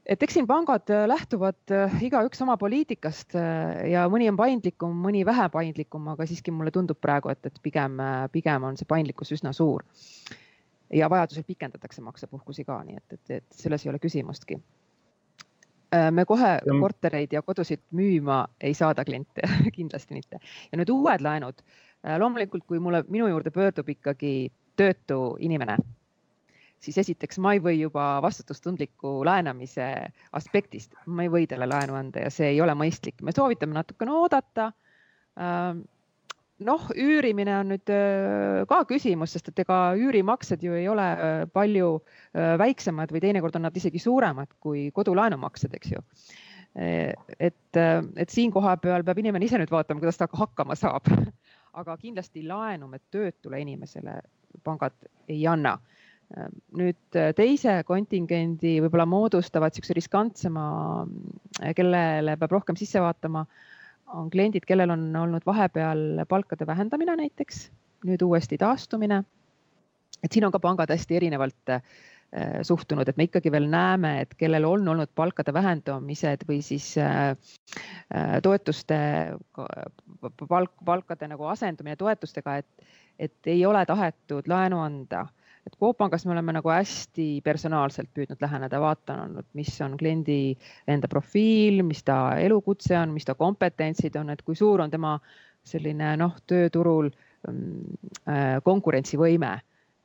et 0.07 0.23
eks 0.23 0.37
siin 0.37 0.47
pangad 0.47 0.89
äh, 0.93 1.05
lähtuvad 1.09 1.73
äh, 1.75 1.95
igaüks 2.03 2.41
oma 2.43 2.55
poliitikast 2.59 3.35
äh, 3.35 3.89
ja 3.91 4.05
mõni 4.11 4.29
on 4.31 4.39
paindlikum, 4.39 4.95
mõni 5.03 5.23
vähe 5.27 5.47
paindlikum, 5.53 6.07
aga 6.13 6.27
siiski 6.29 6.53
mulle 6.55 6.71
tundub 6.75 6.99
praegu, 7.03 7.31
et, 7.33 7.43
et 7.49 7.59
pigem, 7.63 7.99
pigem 8.31 8.67
on 8.69 8.79
see 8.79 8.87
paindlikkus 8.89 9.33
üsna 9.35 9.53
suur. 9.55 9.83
ja 10.93 11.09
vajadusel 11.11 11.43
pikendatakse 11.43 12.01
maksepuhkusi 12.01 12.63
ka, 12.63 12.79
nii 12.87 12.95
et, 12.95 13.13
et, 13.13 13.31
et 13.41 13.45
selles 13.63 13.83
ei 13.83 13.89
ole 13.91 13.99
küsimustki. 13.99 14.55
me 16.11 16.25
kohe 16.25 16.51
kortereid 16.79 17.33
ja 17.33 17.41
kodusid 17.41 17.81
müüma 17.91 18.45
ei 18.61 18.73
saada 18.73 19.05
kliente 19.05 19.41
kindlasti 19.77 20.13
mitte. 20.13 20.39
ja 20.71 20.79
nüüd 20.79 20.89
uued 20.89 21.21
laenud. 21.21 21.59
loomulikult, 22.17 22.63
kui 22.67 22.79
mulle, 22.79 23.03
minu 23.09 23.27
juurde 23.27 23.51
pöördub 23.51 23.89
ikkagi 23.89 24.51
töötu 24.77 25.35
inimene 25.39 25.77
siis 26.83 26.97
esiteks 27.01 27.39
ma 27.43 27.55
ei 27.55 27.61
või 27.63 27.79
juba 27.79 28.17
vastutustundliku 28.23 29.19
laenamise 29.25 29.87
aspektist, 30.37 30.93
ma 31.05 31.25
ei 31.25 31.31
või 31.33 31.47
talle 31.49 31.67
laenu 31.69 31.97
anda 31.97 32.27
ja 32.27 32.33
see 32.33 32.53
ei 32.53 32.61
ole 32.61 32.75
mõistlik. 32.77 33.21
me 33.21 33.33
soovitame 33.35 33.77
natukene 33.77 34.13
oodata. 34.13 34.71
Ähm, 35.37 35.85
noh, 36.65 36.87
üürimine 36.97 37.53
on 37.59 37.71
nüüd 37.73 37.91
äh, 37.93 38.63
ka 38.69 38.81
küsimus, 38.89 39.35
sest 39.35 39.51
et 39.51 39.63
ega 39.65 39.79
üürimaksed 39.99 40.63
ju 40.65 40.75
ei 40.77 40.87
ole 40.89 41.05
äh, 41.05 41.39
palju 41.53 41.93
äh, 41.99 42.55
väiksemad 42.59 43.13
või 43.13 43.21
teinekord 43.23 43.57
on 43.59 43.67
nad 43.67 43.77
isegi 43.77 44.01
suuremad 44.01 44.53
kui 44.63 44.87
kodulaenumaksed, 44.95 45.73
eks 45.77 45.95
ju. 45.95 46.03
et, 46.77 47.77
et 47.79 48.29
siin 48.29 48.51
koha 48.53 48.75
peal 48.77 49.01
peab 49.01 49.17
inimene 49.17 49.47
ise 49.47 49.57
nüüd 49.57 49.71
vaatama, 49.73 49.97
kuidas 50.03 50.19
ta 50.19 50.27
hakkama 50.29 50.75
saab. 50.77 51.07
aga 51.79 51.95
kindlasti 51.97 52.43
laenu 52.45 52.89
me 52.91 52.99
töötule 53.09 53.57
inimesele 53.63 54.19
pangad 54.65 54.93
ei 55.29 55.39
anna 55.49 55.77
nüüd 56.77 57.15
äh, 57.15 57.31
teise 57.37 57.79
kontingendi 57.87 58.77
võib-olla 58.83 59.05
moodustavad 59.07 59.71
niisuguse 59.71 59.95
riskantsema, 59.95 60.65
äh, 61.61 61.71
kellele 61.77 62.35
peab 62.39 62.57
rohkem 62.57 62.79
sisse 62.79 63.01
vaatama, 63.03 63.45
on 64.17 64.29
kliendid, 64.31 64.67
kellel 64.67 64.91
on 64.95 65.07
olnud 65.15 65.45
vahepeal 65.47 66.25
palkade 66.27 66.67
vähendamine 66.67 67.15
näiteks, 67.23 67.67
nüüd 68.07 68.23
uuesti 68.23 68.59
taastumine. 68.59 69.23
et 70.23 70.33
siin 70.33 70.45
on 70.45 70.51
ka 70.51 70.59
pangad 70.59 70.89
hästi 70.89 71.15
erinevalt 71.15 71.71
äh, 71.71 71.81
suhtunud, 72.61 73.07
et 73.07 73.17
me 73.17 73.27
ikkagi 73.29 73.51
veel 73.51 73.69
näeme, 73.71 74.21
et 74.21 74.33
kellel 74.35 74.65
on 74.67 74.87
olnud 74.87 75.09
palkade 75.15 75.53
vähendamised 75.53 76.43
või 76.49 76.59
siis 76.61 76.89
toetuste 78.43 78.97
palk, 80.49 80.73
palkade 80.85 81.29
nagu 81.31 81.47
asendumine 81.47 81.95
toetustega, 81.95 82.57
et, 82.57 82.91
et 83.19 83.51
ei 83.55 83.63
ole 83.65 83.85
tahetud 83.87 84.51
laenu 84.51 84.81
anda 84.83 85.23
et 85.67 85.75
Coop 85.79 85.97
Pangas 85.99 86.25
me 86.25 86.31
oleme 86.31 86.55
nagu 86.55 86.71
hästi 86.71 87.41
personaalselt 87.43 88.09
püüdnud 88.15 88.41
läheneda, 88.41 88.79
vaadanud, 88.81 89.47
mis 89.57 89.73
on 89.83 89.97
kliendi 89.99 90.55
enda 90.87 91.09
profiil, 91.11 91.81
mis 91.87 92.03
ta 92.07 92.37
elukutse 92.39 92.95
on, 92.99 93.11
mis 93.15 93.27
ta 93.27 93.35
kompetentsid 93.35 94.15
on, 94.19 94.31
et 94.31 94.43
kui 94.47 94.55
suur 94.55 94.83
on 94.85 94.93
tema 94.93 95.17
selline 95.67 96.13
noh, 96.21 96.37
tööturul 96.47 97.09
mm, 97.11 97.97
äh, 98.31 98.53
konkurentsivõime. 98.63 99.57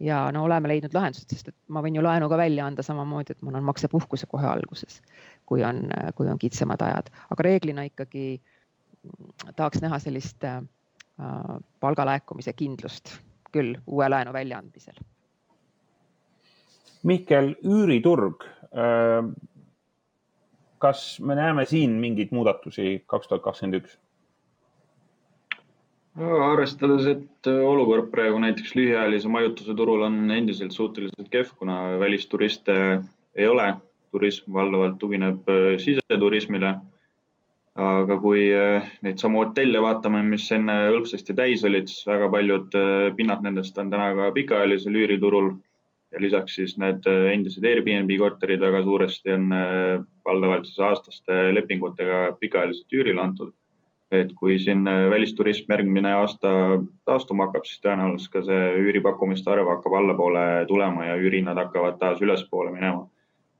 Ja 0.03 0.25
no 0.35 0.41
oleme 0.49 0.67
leidnud 0.67 0.97
lahendused, 0.97 1.31
sest 1.31 1.53
et 1.53 1.57
ma 1.71 1.79
võin 1.85 1.95
ju 1.95 2.03
laenu 2.03 2.27
ka 2.27 2.35
välja 2.41 2.65
anda 2.67 2.83
samamoodi, 2.83 3.37
et 3.37 3.45
mul 3.47 3.55
on 3.55 3.69
maksepuhkuse 3.69 4.27
kohe 4.27 4.49
alguses, 4.51 4.99
kui 5.47 5.63
on, 5.63 5.85
kui 6.19 6.27
on 6.27 6.41
kitsamad 6.43 6.83
ajad, 6.83 7.13
aga 7.31 7.47
reeglina 7.47 7.87
ikkagi 7.87 8.25
mm, 8.35 9.55
tahaks 9.55 9.85
näha 9.85 10.03
sellist 10.03 10.43
äh, 10.49 10.59
palgalaekumise 11.79 12.57
kindlust 12.59 13.15
küll 13.55 13.77
uue 13.87 14.11
laenu 14.11 14.35
väljaandmisel 14.35 14.99
Mihkel, 17.03 17.57
üüriturg. 17.67 18.45
Äh, 18.73 19.27
kas 20.83 21.21
me 21.21 21.35
näeme 21.35 21.65
siin 21.67 21.99
mingeid 22.03 22.31
muudatusi 22.35 23.03
kaks 23.11 23.29
tuhat 23.31 23.43
kakskümmend 23.43 23.83
üks? 23.83 23.99
arvestades, 26.13 27.07
et 27.09 27.49
olukord 27.49 28.11
praegu 28.13 28.37
näiteks 28.43 28.75
lühiajalise 28.77 29.31
majutuse 29.33 29.73
turul 29.75 30.03
on 30.05 30.19
endiselt 30.31 30.75
suhteliselt 30.77 31.31
kehv, 31.33 31.55
kuna 31.57 31.77
välisturiste 32.03 32.75
ei 33.35 33.47
ole, 33.49 33.71
turism 34.13 34.53
valdavalt 34.53 34.99
tugineb 35.01 35.49
äh, 35.49 35.79
siseturismile. 35.81 36.75
aga 37.75 38.19
kui 38.21 38.51
äh, 38.53 38.91
neid 39.03 39.19
samu 39.19 39.41
hotelle 39.41 39.81
vaatame, 39.81 40.21
mis 40.23 40.51
enne 40.53 40.75
hõlpsasti 40.91 41.35
täis 41.35 41.65
olid, 41.65 41.89
siis 41.89 42.07
väga 42.07 42.29
paljud 42.31 42.77
pinnad 43.17 43.41
nendest 43.43 43.79
on 43.81 43.91
täna 43.91 44.11
ka 44.19 44.29
pikaajalisel 44.37 44.99
üüriturul 45.05 45.55
ja 46.13 46.21
lisaks 46.21 46.57
siis 46.59 46.77
need 46.81 47.07
äh, 47.09 47.31
endised 47.33 47.65
Airbnb 47.65 48.13
korterid 48.21 48.61
väga 48.61 48.83
suuresti 48.85 49.33
on 49.33 49.49
äh, 49.57 50.05
valdavalt 50.27 50.69
siis 50.69 50.81
aastaste 50.89 51.39
lepingutega 51.57 52.25
pikaajaliselt 52.41 52.99
üürile 53.01 53.23
antud. 53.23 53.53
et 54.13 54.33
kui 54.37 54.59
siin 54.61 54.85
äh, 54.89 55.07
välisturism 55.11 55.73
järgmine 55.73 56.11
aasta 56.13 56.51
taastuma 57.09 57.47
hakkab, 57.47 57.65
siis 57.65 57.81
tõenäoliselt 57.81 58.33
ka 58.35 58.43
see 58.45 58.67
üüripakkumiste 58.83 59.49
arv 59.51 59.71
hakkab 59.73 59.97
allapoole 59.97 60.45
tulema 60.69 61.07
ja 61.07 61.17
üürihinnad 61.17 61.57
hakkavad 61.57 61.97
taas 61.99 62.21
ülespoole 62.21 62.75
minema. 62.75 63.09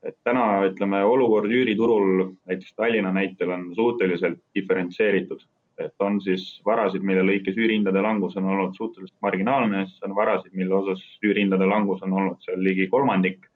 et 0.03 0.17
täna 0.23 0.45
ütleme, 0.67 1.01
olukord 1.03 1.49
üüriturul 1.49 2.35
näiteks 2.45 2.75
Tallinna 2.75 3.11
näitel 3.11 3.49
on 3.49 3.71
suhteliselt 3.75 4.39
diferentseeritud 4.55 5.41
et 5.77 6.05
on 6.05 6.19
siis 6.21 6.43
varasid, 6.65 7.01
mille 7.05 7.23
lõikes 7.25 7.57
üürihindade 7.57 8.01
langus 8.03 8.37
on 8.37 8.49
olnud 8.53 8.75
suhteliselt 8.77 9.17
marginaalne, 9.25 9.85
siis 9.89 10.05
on 10.05 10.13
varasid, 10.15 10.53
mille 10.53 10.75
osas 10.75 11.01
üürihindade 11.25 11.65
langus 11.69 12.03
on 12.05 12.13
olnud 12.13 12.45
seal 12.45 12.61
ligi 12.63 12.87
kolmandik. 12.91 13.49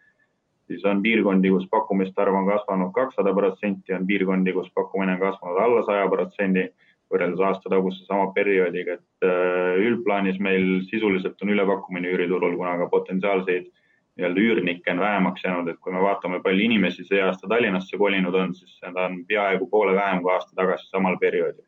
siis 0.67 0.83
on 0.85 0.99
piirkondi, 1.01 1.49
kus 1.49 1.67
pakkumiste 1.71 2.21
arv 2.21 2.35
on 2.35 2.47
kasvanud 2.49 2.91
kakssada 2.91 3.31
protsenti, 3.33 3.93
on 3.95 4.07
piirkondi, 4.07 4.51
kus 4.53 4.67
pakkumine 4.75 5.13
on 5.15 5.21
kasvanud 5.21 5.61
alla 5.63 5.83
saja 5.87 6.09
protsendi 6.11 6.65
võrreldes 7.13 7.39
aasta 7.39 7.69
taguse 7.71 8.03
sama 8.03 8.33
perioodiga, 8.35 8.97
et 8.97 9.27
äh, 9.27 9.77
üldplaanis 9.79 10.41
meil 10.43 10.81
sisuliselt 10.89 11.39
on 11.41 11.53
ülepakkumine 11.53 12.11
üüriturul, 12.11 12.57
kuna 12.59 12.75
ka 12.81 12.89
potentsiaalseid 12.91 13.69
nii-öelda 14.17 14.43
üürnikke 14.43 14.91
on 14.91 14.99
vähemaks 14.99 15.45
jäänud, 15.45 15.71
et 15.71 15.79
kui 15.79 15.93
me 15.93 16.01
vaatame, 16.03 16.41
palju 16.43 16.65
inimesi 16.65 17.05
see 17.07 17.21
aasta 17.23 17.47
Tallinnasse 17.47 18.01
kolinud 18.01 18.35
on, 18.35 18.53
siis 18.57 18.75
seda 18.81 19.05
on 19.07 19.21
peaaegu 19.29 19.69
poole 19.71 19.95
vähem 19.95 20.23
kui 20.25 20.33
aasta 20.33 20.57
tagasi 20.57 20.89
samal 20.89 21.15
perioodil 21.21 21.66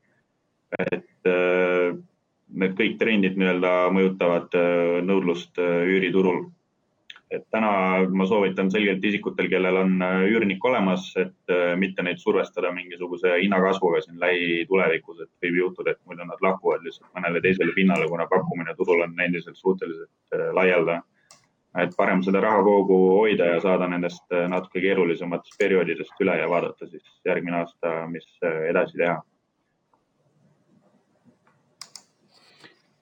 et 0.78 1.30
äh, 1.30 1.98
need 2.50 2.78
kõik 2.78 2.96
trendid 3.02 3.38
nii-öelda 3.40 3.74
mõjutavad 3.96 4.56
äh, 4.58 5.02
nõudlust 5.06 5.60
äh, 5.62 5.84
üüriturul. 5.90 6.48
et 7.30 7.44
täna 7.54 8.10
ma 8.10 8.26
soovitan 8.26 8.72
selgelt 8.74 9.04
isikutel, 9.06 9.46
kellel 9.52 9.76
on 9.78 9.92
üürnik 10.26 10.64
olemas, 10.66 11.12
et 11.22 11.52
mitte 11.78 12.02
neid 12.02 12.18
survestada 12.18 12.72
mingisuguse 12.74 13.36
hinnakasvuga 13.44 14.02
siin 14.02 14.18
lähitulevikus, 14.18 15.20
et 15.22 15.46
võib 15.46 15.60
juhtuda, 15.60 15.94
et 15.94 16.00
muidu 16.10 16.26
nad 16.26 16.42
lahkuvad 16.42 16.82
lihtsalt 16.82 17.12
mõnele 17.14 17.44
teisele 17.46 17.76
pinnale, 17.78 18.10
kuna 18.10 18.26
pakkumine 18.34 18.74
turul 18.74 19.06
on 19.06 19.14
endiselt 19.22 19.62
suhteliselt 19.62 20.42
laialdane 20.58 21.06
et 21.84 21.94
parem 22.02 22.26
seda 22.26 22.42
rahavoogu 22.42 22.98
hoida 23.20 23.54
ja 23.54 23.62
saada 23.62 23.86
nendest 23.94 24.26
natuke 24.50 24.82
keerulisematest 24.82 25.62
perioodidest 25.62 26.26
üle 26.26 26.34
ja 26.42 26.50
vaadata 26.50 26.90
siis 26.90 27.22
järgmine 27.30 27.62
aasta, 27.62 28.08
mis 28.10 28.26
edasi 28.42 28.98
teha 28.98 29.20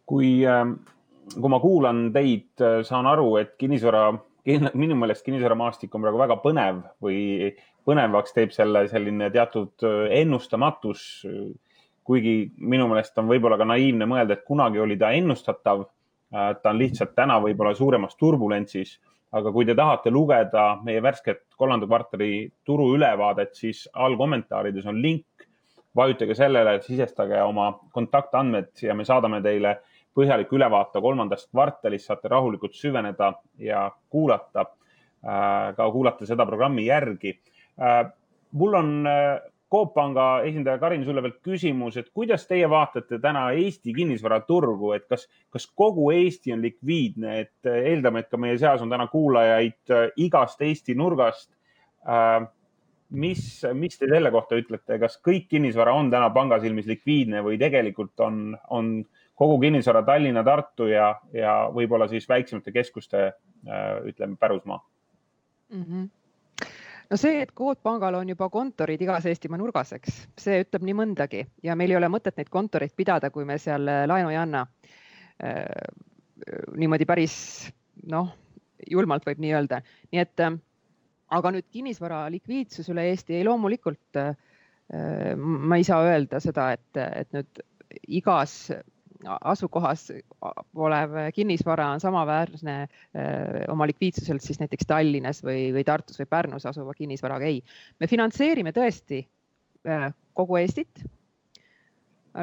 kui, 0.07 0.31
ähm, 0.47 0.77
kui 1.35 1.51
ma 1.51 1.59
kuulan 1.59 2.07
teid, 2.15 2.49
äh, 2.63 2.79
saan 2.87 3.09
aru, 3.09 3.35
et 3.41 3.55
kinnisvara, 3.59 4.09
minu 4.81 4.95
meelest 4.95 5.25
kinnisvaramaastik 5.25 5.95
on 5.95 6.05
praegu 6.05 6.21
väga 6.21 6.37
põnev 6.43 6.79
või 7.03 7.51
põnevaks 7.87 8.35
teeb 8.35 8.53
selle 8.55 8.85
selline 8.91 9.29
teatud 9.33 9.87
äh, 9.87 10.07
ennustamatus. 10.21 11.03
kuigi 12.07 12.53
minu 12.57 12.85
meelest 12.87 13.17
on 13.19 13.27
võib-olla 13.27 13.57
ka 13.59 13.65
naiivne 13.67 14.05
mõelda, 14.07 14.37
et 14.37 14.45
kunagi 14.47 14.79
oli 14.79 14.95
ta 14.95 15.09
ennustatav. 15.11 15.81
Äh, 16.31 16.53
ta 16.63 16.71
on 16.71 16.79
lihtsalt 16.79 17.13
täna 17.15 17.35
võib-olla 17.43 17.73
suuremas 17.75 18.15
turbulentsis, 18.15 18.97
aga 19.35 19.51
kui 19.51 19.65
te 19.67 19.75
tahate 19.75 20.11
lugeda 20.11 20.77
meie 20.83 21.01
värsket 21.03 21.43
kolmanda 21.59 21.87
kvartali 21.87 22.47
turuülevaadet, 22.63 23.55
siis 23.55 23.89
allkommentaarides 23.93 24.87
on 24.87 25.01
link 25.03 25.47
vajutage 25.97 26.35
sellele, 26.35 26.77
sisestage 26.85 27.41
oma 27.43 27.71
kontaktandmed 27.93 28.71
ja 28.81 28.95
me 28.95 29.05
saadame 29.05 29.41
teile 29.43 29.77
põhjaliku 30.17 30.57
ülevaate 30.57 31.01
kolmandast 31.03 31.51
kvartalist, 31.51 32.09
saate 32.09 32.31
rahulikult 32.33 32.73
süveneda 32.73 33.31
ja 33.61 33.85
kuulata, 34.09 34.65
ka 35.77 35.91
kuulata 35.93 36.25
seda 36.25 36.45
programmi 36.45 36.87
järgi. 36.87 37.35
mul 38.51 38.73
on 38.73 38.91
Coop 39.71 39.93
Panga 39.93 40.41
esindaja 40.47 40.79
Karin 40.79 41.03
sulle 41.03 41.21
veel 41.23 41.33
küsimus, 41.43 41.97
et 41.99 42.07
kuidas 42.15 42.45
teie 42.47 42.69
vaatate 42.71 43.19
täna 43.19 43.49
Eesti 43.51 43.91
kinnisvaraturgu, 43.97 44.93
et 44.95 45.07
kas, 45.11 45.25
kas 45.51 45.67
kogu 45.75 46.07
Eesti 46.15 46.53
on 46.55 46.63
likviidne, 46.63 47.33
et 47.43 47.71
eeldame, 47.71 48.23
et 48.23 48.29
ka 48.31 48.39
meie 48.39 48.55
seas 48.61 48.83
on 48.83 48.93
täna 48.93 49.09
kuulajaid 49.11 49.91
äh, 49.91 50.05
igast 50.23 50.63
Eesti 50.63 50.95
nurgast. 50.95 51.49
Äh, 52.07 52.45
mis, 53.11 53.43
mis 53.75 53.99
te 53.99 54.07
selle 54.07 54.31
kohta 54.31 54.55
ütlete, 54.59 55.01
kas 55.03 55.19
kõik 55.23 55.49
kinnisvara 55.51 55.95
on 55.99 56.13
täna 56.15 56.31
panga 56.35 56.61
silmis 56.63 56.87
likviidne 56.87 57.43
või 57.43 57.59
tegelikult 57.59 58.23
on, 58.23 58.41
on 58.71 58.93
kogu 59.37 59.59
kinnisvara 59.61 60.01
Tallinna, 60.05 60.43
Tartu 60.45 60.89
ja, 60.89 61.11
ja 61.33 61.55
võib-olla 61.73 62.07
siis 62.09 62.27
väiksemate 62.29 62.73
keskuste, 62.73 63.23
äh, 63.67 63.89
ütleme, 64.09 64.37
pärusmaa 64.39 64.79
mm? 65.73 65.83
-hmm 65.83 66.07
no 67.09 67.17
see, 67.17 67.41
et 67.41 67.53
Coop 67.55 67.79
pangal 67.83 68.17
on 68.19 68.29
juba 68.29 68.49
kontorid 68.51 69.01
igas 69.01 69.25
Eestimaa 69.25 69.59
nurgas, 69.61 69.93
eks, 69.95 70.17
see 70.37 70.63
ütleb 70.65 70.83
nii 70.83 70.97
mõndagi 70.97 71.45
ja 71.63 71.75
meil 71.75 71.93
ei 71.93 71.99
ole 71.99 72.09
mõtet 72.11 72.35
neid 72.37 72.49
kontoreid 72.49 72.91
pidada, 72.95 73.29
kui 73.31 73.45
me 73.45 73.57
seal 73.57 73.87
äh, 73.87 74.03
laenu 74.09 74.33
ei 74.33 74.41
anna. 74.41 74.65
Äh, 75.43 75.63
niimoodi 76.77 77.05
päris 77.05 77.37
noh, 78.11 78.33
julmalt 78.91 79.25
võib 79.25 79.39
nii 79.41 79.53
öelda, 79.53 79.79
nii 80.11 80.21
et 80.21 80.43
aga 81.37 81.51
nüüd 81.51 81.65
kinnisvara 81.71 82.27
likviidsus 82.31 82.89
üle 82.89 83.07
Eesti, 83.09 83.39
ei 83.39 83.45
loomulikult 83.45 84.19
ma 85.37 85.75
ei 85.75 85.83
saa 85.83 86.05
öelda 86.07 86.39
seda, 86.39 86.69
et, 86.77 86.97
et 86.97 87.33
nüüd 87.35 87.59
igas 88.07 88.53
asukohas 89.25 90.11
olev 90.75 91.15
kinnisvara 91.35 91.89
on 91.95 91.99
samaväärne 91.99 92.77
oma 93.71 93.87
likviidsuselt 93.87 94.41
siis 94.41 94.59
näiteks 94.61 94.87
Tallinnas 94.87 95.43
või, 95.45 95.71
või 95.75 95.83
Tartus 95.87 96.19
või 96.21 96.29
Pärnus 96.29 96.65
asuva 96.69 96.93
kinnisvaraga. 96.97 97.45
ei, 97.45 97.63
me 97.99 98.07
finantseerime 98.07 98.73
tõesti 98.75 99.23
kogu 100.37 100.57
Eestit. 100.61 101.03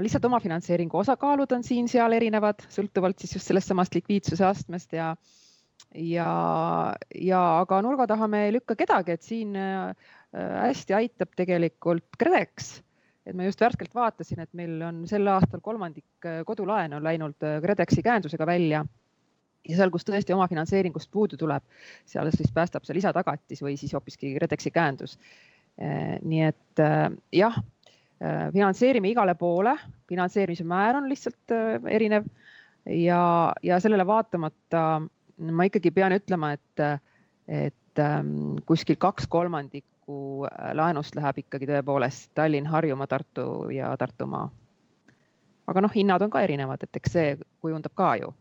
lihtsalt 0.00 0.24
omafinantseeringu 0.24 0.98
osakaalud 0.98 1.52
on 1.52 1.62
siin-seal 1.62 2.12
erinevad, 2.12 2.64
sõltuvalt 2.68 3.18
siis 3.18 3.36
just 3.36 3.46
sellest 3.46 3.70
samast 3.70 3.94
likviidsuse 3.94 4.44
astmest 4.44 4.92
ja 4.92 5.14
ja, 5.94 6.30
ja 7.14 7.42
aga 7.60 7.80
nurga 7.82 8.06
taha 8.10 8.26
me 8.26 8.46
ei 8.46 8.52
lükka 8.56 8.74
kedagi, 8.78 9.14
et 9.14 9.22
siin 9.22 9.54
hästi 10.34 10.94
aitab 10.94 11.34
tegelikult 11.38 12.18
KredEx 12.18 12.80
et 13.24 13.36
ma 13.36 13.46
just 13.46 13.60
värskelt 13.60 13.94
vaatasin, 13.96 14.42
et 14.44 14.52
meil 14.56 14.82
on 14.84 15.02
sel 15.08 15.26
aastal 15.32 15.62
kolmandik 15.64 16.28
äh, 16.28 16.42
kodulaene 16.46 16.98
on 16.98 17.04
läinud 17.04 17.46
äh, 17.46 17.58
KredExi 17.64 18.04
käendusega 18.04 18.46
välja. 18.48 18.84
Ja 19.64 19.78
seal, 19.78 19.88
kus 19.92 20.04
tõesti 20.04 20.34
omafinantseeringust 20.36 21.08
puudu 21.12 21.38
tuleb, 21.40 21.64
seal 22.04 22.28
siis 22.34 22.50
päästab 22.52 22.84
see 22.84 22.98
lisatagatis 22.98 23.62
või 23.64 23.78
siis 23.80 23.94
hoopiski 23.96 24.34
KredExi 24.34 24.72
käendus. 24.74 25.16
Äh, 25.80 26.18
nii 26.20 26.42
et 26.50 26.82
jah, 27.32 27.56
finantseerime 28.24 29.08
igale 29.10 29.34
poole, 29.36 29.72
finantseerimise 30.08 30.66
määr 30.68 31.00
on 31.00 31.08
lihtsalt 31.10 31.54
erinev. 31.90 32.28
Ja, 32.84 33.52
ja 33.64 33.80
sellele 33.80 34.04
vaatamata 34.06 34.84
ma 35.40 35.66
ikkagi 35.66 35.90
pean 35.96 36.12
ütlema, 36.14 36.52
et, 36.54 37.02
et 37.48 38.00
ähm, 38.04 38.60
kuskil 38.68 39.00
kaks 39.00 39.26
kolmandikku 39.32 39.93
nagu 40.04 40.46
laenust 40.74 41.14
läheb 41.16 41.38
ikkagi 41.38 41.66
tõepoolest 41.66 42.30
Tallinn, 42.34 42.66
Harjumaa, 42.66 43.06
Tartu 43.06 43.70
ja 43.70 43.96
Tartumaa. 43.96 44.50
aga 45.66 45.80
noh, 45.80 45.90
hinnad 45.94 46.22
on 46.22 46.30
ka 46.30 46.40
erinevad, 46.40 46.82
et 46.82 46.96
eks 46.96 47.12
see 47.12 47.38
kujundab 47.60 47.94
ka 47.94 48.16
ju 48.16 48.34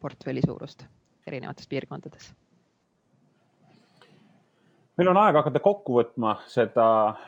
portfelli 0.00 0.40
suurust 0.40 0.86
erinevates 1.26 1.66
piirkondades 1.68 2.32
meil 4.98 5.12
on 5.12 5.18
aeg 5.20 5.36
hakata 5.38 5.60
kokku 5.62 5.94
võtma 5.94 6.32
seda 6.50 6.84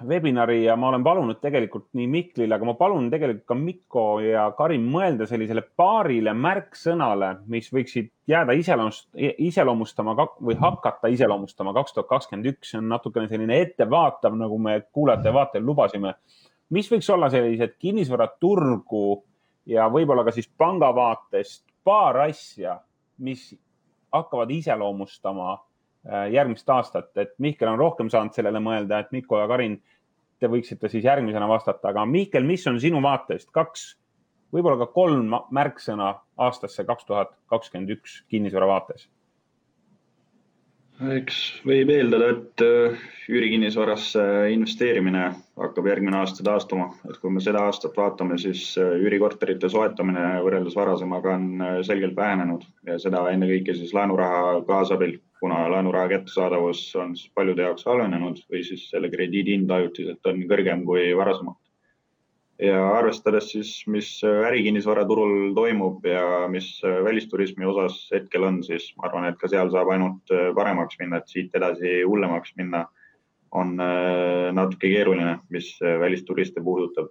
webinari 0.07 0.65
ja 0.65 0.75
ma 0.79 0.89
olen 0.91 1.05
palunud 1.07 1.39
tegelikult 1.39 1.87
nii 1.95 2.09
Miklile, 2.11 2.57
aga 2.57 2.67
ma 2.67 2.75
palun 2.79 3.07
tegelikult 3.13 3.47
ka 3.47 3.57
Mikko 3.59 4.05
ja 4.25 4.49
Karin 4.59 4.89
mõelda 4.91 5.29
sellisele 5.31 5.63
paarile 5.79 6.35
märksõnale, 6.35 7.37
mis 7.53 7.71
võiksid 7.71 8.11
jääda 8.31 8.57
iseloomustama 8.59 10.17
või 10.19 10.59
hakata 10.59 11.13
iseloomustama 11.15 11.75
kaks 11.79 11.95
tuhat 11.95 12.11
kakskümmend 12.11 12.51
üks. 12.51 12.73
see 12.73 12.83
on 12.83 12.91
natukene 12.91 13.31
selline 13.31 13.63
ettevaatav, 13.63 14.35
nagu 14.35 14.59
me 14.59 14.81
kuulajate 14.91 15.31
ja 15.31 15.35
vaatajale 15.39 15.67
lubasime. 15.67 16.15
mis 16.71 16.91
võiks 16.91 17.11
olla 17.15 17.31
sellised 17.31 17.79
kinnisvaraturgu 17.79 19.23
ja 19.67 19.87
võib-olla 19.89 20.25
ka 20.25 20.35
siis 20.35 20.51
panga 20.59 20.91
vaatest 20.95 21.65
paar 21.85 22.17
asja, 22.27 22.81
mis 23.19 23.55
hakkavad 24.13 24.51
iseloomustama 24.51 25.59
järgmist 26.09 26.69
aastat, 26.71 27.11
et 27.21 27.35
Mihkel 27.39 27.69
on 27.69 27.79
rohkem 27.79 28.11
saanud 28.11 28.33
sellele 28.37 28.61
mõelda, 28.63 29.01
et 29.01 29.13
Mikko 29.13 29.41
ja 29.43 29.49
Karin, 29.51 29.77
te 30.41 30.49
võiksite 30.49 30.89
siis 30.89 31.05
järgmisena 31.05 31.49
vastata, 31.49 31.93
aga 31.93 32.07
Mihkel, 32.09 32.47
mis 32.49 32.67
on 32.71 32.81
sinu 32.81 33.03
vaatest 33.05 33.51
kaks, 33.53 33.87
võib-olla 34.55 34.87
ka 34.87 34.93
kolm 34.95 35.35
märksõna 35.53 36.15
aastasse 36.41 36.85
kaks 36.89 37.05
tuhat 37.09 37.35
kakskümmend 37.53 37.93
üks 37.99 38.23
kinnisvara 38.33 38.71
vaates? 38.71 39.09
Eks 41.17 41.39
võib 41.65 41.91
eeldada, 41.95 42.33
et 42.35 42.65
äh, 42.65 43.07
üürikinnisvarasse 43.31 44.23
investeerimine 44.53 45.31
hakkab 45.61 45.89
järgmine 45.89 46.21
aasta 46.21 46.45
taastuma, 46.45 46.91
et 47.09 47.17
kui 47.23 47.33
me 47.33 47.41
seda 47.45 47.63
aastat 47.69 47.97
vaatame, 47.97 48.37
siis 48.43 48.75
äh, 48.81 48.93
üürikorterite 49.01 49.71
soetamine 49.73 50.27
võrreldes 50.45 50.77
varasemaga 50.77 51.35
on 51.39 51.65
selgelt 51.89 52.17
vähenenud 52.17 52.69
ja 52.89 52.99
seda 53.01 53.25
ennekõike 53.33 53.77
siis 53.79 53.97
laenuraha 53.97 54.61
kaasabil 54.69 55.19
kuna 55.41 55.71
laenuraha 55.73 56.09
kättesaadavus 56.09 56.97
on 56.97 57.15
paljude 57.35 57.65
jaoks 57.65 57.87
halvenenud 57.89 58.43
või 58.53 58.63
siis 58.67 58.85
selle 58.91 59.09
krediidi 59.13 59.57
hind 59.57 59.73
ajutiselt 59.73 60.27
on 60.29 60.43
kõrgem 60.51 60.85
kui 60.85 61.11
varasemalt. 61.17 61.59
Ja 62.61 62.81
arvestades 62.93 63.51
siis, 63.55 63.71
mis 63.89 64.09
ärikinnisvaraturul 64.25 65.55
toimub 65.57 66.05
ja 66.07 66.47
mis 66.53 66.75
välisturismi 66.85 67.65
osas 67.65 68.03
hetkel 68.13 68.45
on, 68.45 68.63
siis 68.67 68.91
ma 68.99 69.09
arvan, 69.09 69.29
et 69.31 69.39
ka 69.41 69.49
seal 69.49 69.71
saab 69.73 69.93
ainult 69.95 70.35
paremaks 70.57 70.99
minna, 71.01 71.21
et 71.21 71.33
siit 71.33 71.57
edasi 71.57 72.03
hullemaks 72.03 72.53
minna 72.61 72.85
on 73.51 73.75
äh, 73.83 74.51
natuke 74.55 74.93
keeruline, 74.93 75.39
mis 75.51 75.73
välisturiste 75.81 76.63
puudutab 76.63 77.11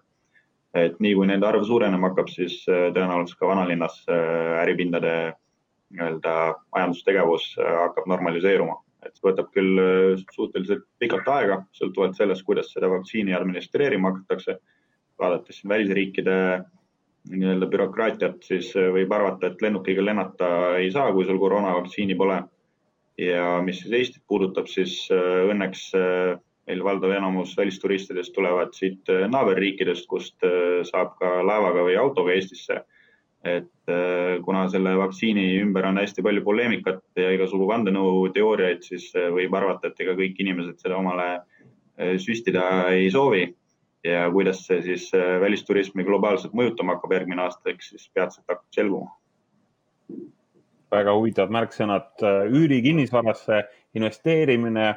et 0.78 1.00
nii 1.02 1.16
kui 1.18 1.28
nende 1.30 1.48
arv 1.50 1.64
suurenema 1.66 2.12
hakkab, 2.12 2.30
siis 2.32 2.62
äh, 2.70 2.90
tõenäoliselt 2.96 3.40
ka 3.40 3.50
vanalinnas 3.50 4.02
äh, 4.12 4.60
äripindade 4.62 5.14
nii-öelda 5.90 6.34
majandustegevus 6.76 7.52
äh, 7.58 7.72
hakkab 7.86 8.10
normaliseeruma, 8.12 8.78
et 9.06 9.16
see 9.16 9.26
võtab 9.26 9.50
küll 9.56 9.82
äh, 9.82 10.26
suhteliselt 10.36 10.86
pikalt 11.02 11.30
aega, 11.34 11.64
sõltuvalt 11.78 12.20
sellest, 12.20 12.46
kuidas 12.46 12.70
seda 12.74 12.92
vaktsiini 12.92 13.34
administreerima 13.38 14.14
hakatakse. 14.14 14.60
Vaadates 15.20 15.60
siin 15.60 15.72
välisriikide 15.74 16.36
nii-öelda 17.30 17.68
bürokraatiat, 17.70 18.44
siis 18.48 18.72
äh, 18.80 18.90
võib 18.96 19.12
arvata, 19.16 19.52
et 19.52 19.62
lennukiga 19.62 20.06
lennata 20.06 20.52
ei 20.82 20.92
saa, 20.92 21.12
kui 21.14 21.28
sul 21.28 21.42
koroonavaktsiini 21.42 22.18
pole. 22.20 22.44
ja 23.20 23.58
mis 23.62 23.82
siis 23.82 23.94
Eestit 23.94 24.24
puudutab, 24.28 24.70
siis 24.72 24.94
õnneks 25.12 25.90
meil 26.70 26.84
valdav 26.88 27.12
enamus 27.12 27.52
välisturistidest 27.58 28.32
tulevad 28.32 28.72
siit 28.72 29.12
naaberriikidest, 29.28 30.06
kust 30.08 30.46
saab 30.88 31.18
ka 31.20 31.34
laevaga 31.44 31.84
või 31.84 31.98
autoga 32.00 32.32
Eestisse 32.32 32.78
et 33.44 33.88
äh, 33.88 34.42
kuna 34.44 34.66
selle 34.70 34.98
vaktsiini 35.00 35.46
ümber 35.62 35.88
on 35.88 36.00
hästi 36.02 36.24
palju 36.24 36.44
poleemikat 36.44 37.04
ja 37.16 37.32
igasugu 37.32 37.70
vandenõuteooriaid, 37.70 38.84
siis 38.84 39.08
äh, 39.16 39.30
võib 39.32 39.56
arvata, 39.56 39.90
et 39.90 40.04
ega 40.04 40.16
kõik 40.18 40.42
inimesed 40.44 40.82
seda 40.84 40.98
omale 41.00 41.30
äh, 41.38 42.18
süstida 42.20 42.66
ei 42.96 43.08
soovi. 43.14 43.46
Ja 44.04 44.30
kuidas 44.32 44.64
see 44.68 44.82
siis 44.86 45.10
välisturismi 45.42 46.06
globaalselt 46.08 46.54
mõjutama 46.56 46.96
hakkab 46.96 47.18
järgmine 47.18 47.44
aasta, 47.46 47.74
eks 47.74 47.94
siis 47.94 48.10
peatselt 48.14 48.46
hakkab 48.48 48.66
selguma. 48.76 49.16
väga 50.92 51.14
huvitavad 51.14 51.52
märksõnad, 51.54 52.24
üürikinnisvarasse 52.50 53.60
investeerimine 53.94 54.96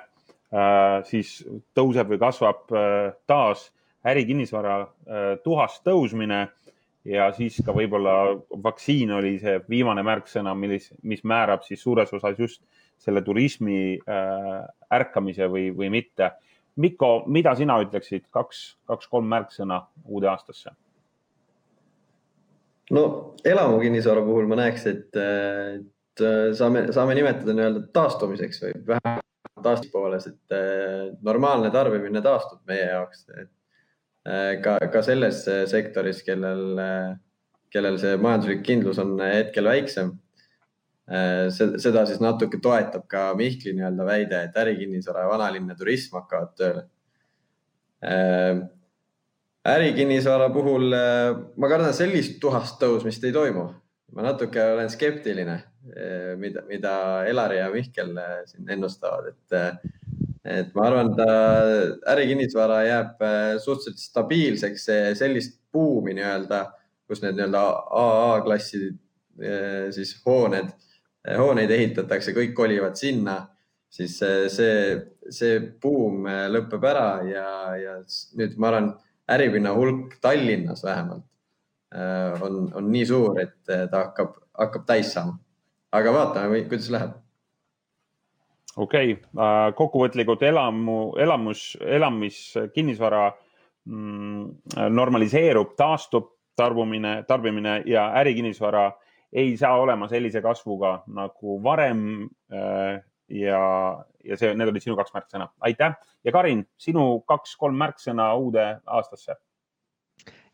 siis 1.05 1.35
tõuseb 1.77 2.15
või 2.15 2.19
kasvab 2.23 2.73
taas, 3.27 3.67
ärikinnisvara 4.05 4.77
tuhast 5.45 5.83
tõusmine 5.85 6.47
ja 7.05 7.29
siis 7.37 7.59
ka 7.65 7.75
võib-olla 7.75 8.15
vaktsiin 8.65 9.11
oli 9.19 9.35
see 9.43 9.59
viimane 9.71 10.05
märksõna, 10.07 10.55
millis, 10.59 10.91
mis 11.03 11.25
määrab 11.27 11.65
siis 11.67 11.83
suures 11.83 12.13
osas 12.15 12.39
just 12.39 12.63
selle 13.03 13.23
turismi 13.27 13.99
äh, 13.99 14.63
ärkamise 14.95 15.49
või, 15.51 15.71
või 15.75 15.91
mitte. 15.91 16.31
Mikko, 16.77 17.25
mida 17.27 17.55
sina 17.59 17.77
ütleksid, 17.83 18.25
kaks, 18.33 18.63
kaks-kolm 18.89 19.29
märksõna 19.29 19.83
uude 20.07 20.31
aastasse? 20.33 20.73
no 22.93 23.03
elamukinnisvara 23.49 24.21
puhul 24.25 24.49
ma 24.51 24.59
näeks, 24.59 24.87
et, 24.91 25.17
et 25.17 26.23
saame, 26.59 26.87
saame 26.93 27.15
nimetada 27.17 27.55
nii-öelda 27.57 27.87
taastumiseks 27.95 28.61
või 28.65 28.73
vähemalt 28.91 29.63
taastuspoolest, 29.63 30.33
et 30.33 30.57
äh, 30.57 31.13
normaalne 31.25 31.71
tarbimine 31.73 32.21
taastub 32.25 32.61
meie 32.69 32.89
jaoks, 32.89 33.25
Äh, 34.23 34.61
ka, 34.63 34.77
ka 34.93 35.03
selles 35.03 35.43
äh, 35.51 35.65
sektoris, 35.67 36.21
kellel, 36.23 36.79
äh, 36.79 37.15
kellel 37.75 37.97
see 37.99 38.15
majanduslik 38.23 38.61
kindlus 38.69 39.01
on 39.03 39.17
hetkel 39.19 39.67
väiksem. 39.67 40.13
Seda 41.53 42.07
siis 42.09 42.23
natuke 42.25 42.57
toetab 42.63 43.03
ka 43.11 43.33
Mihkli 43.37 43.75
nii-öelda 43.77 44.05
väide, 44.09 44.39
et 44.47 44.55
ärikinnisvara 44.57 45.27
ja 45.27 45.33
vanalinn 45.33 45.69
ja 45.69 45.77
turism 45.77 46.17
hakkavad 46.17 46.55
tööle. 46.57 46.85
ärikinnisvara 49.73 50.49
puhul 50.55 50.89
ma 50.93 51.69
kardan 51.69 51.93
sellist 51.95 52.39
tuhast 52.41 52.81
tõusmist 52.81 53.25
ei 53.29 53.35
toimu. 53.37 53.67
ma 54.13 54.25
natuke 54.25 54.65
olen 54.75 54.91
skeptiline, 54.93 55.59
mida, 56.37 56.65
mida 56.69 56.95
Elari 57.29 57.59
ja 57.61 57.69
Mihkel 57.73 58.17
siin 58.49 58.73
ennustavad, 58.73 59.29
et 59.29 59.93
et 60.45 60.73
ma 60.75 60.87
arvan, 60.89 61.13
ta 61.17 61.27
ärikinnisvara 62.13 62.83
jääb 62.87 63.21
äh, 63.23 63.57
suhteliselt 63.63 64.03
stabiilseks, 64.03 64.87
sellist 65.19 65.59
buumi 65.73 66.17
nii-öelda, 66.19 66.65
kus 67.07 67.23
need 67.23 67.39
nii-öelda 67.39 67.63
AA-klassi 68.03 68.81
äh, 68.91 69.91
siis 69.95 70.17
hooned, 70.27 70.73
äh, 70.73 70.92
hooneid 71.39 71.71
ehitatakse, 71.71 72.35
kõik 72.37 72.55
kolivad 72.57 72.97
sinna, 72.99 73.37
siis 73.93 74.17
see, 74.19 74.77
see 75.31 75.61
buum 75.83 76.27
lõpeb 76.51 76.87
ära 76.89 77.09
ja, 77.29 77.49
ja 77.79 77.97
nüüd 78.39 78.57
ma 78.59 78.73
arvan, 78.73 78.89
äripinna 79.31 79.75
hulk 79.77 80.17
Tallinnas 80.21 80.83
vähemalt 80.85 81.29
on, 82.43 82.65
on 82.75 82.89
nii 82.91 83.05
suur, 83.07 83.39
et 83.39 83.59
ta 83.69 84.07
hakkab, 84.09 84.35
hakkab 84.59 84.87
täis 84.89 85.13
saama. 85.13 85.37
aga 85.93 86.15
vaatame, 86.15 86.63
kuidas 86.67 86.89
läheb 86.91 87.13
okei 88.77 89.13
okay., 89.13 89.31
äh, 89.37 89.71
kokkuvõtlikult 89.77 90.43
elamu, 90.49 91.13
elamus, 91.21 91.73
elamiskinnisvara 91.81 93.27
mm, 93.85 94.47
normaliseerub, 94.95 95.75
taastub 95.77 96.31
tarbumine, 96.57 97.23
tarbimine 97.29 97.83
ja 97.87 98.11
ärikinnisvara 98.21 98.91
ei 99.33 99.57
saa 99.57 99.79
olema 99.81 100.09
sellise 100.09 100.43
kasvuga 100.45 101.03
nagu 101.07 101.59
varem. 101.65 102.29
Äh, 102.53 103.01
ja, 103.33 103.63
ja 104.25 104.37
see, 104.37 104.53
need 104.55 104.69
olid 104.69 104.85
sinu 104.85 104.97
kaks 104.99 105.15
märksõna. 105.15 105.49
aitäh 105.65 105.97
ja 106.25 106.33
Karin, 106.33 106.67
sinu 106.77 107.23
kaks-kolm 107.27 107.79
märksõna 107.81 108.33
uude 108.37 108.67
aastasse. 108.87 109.39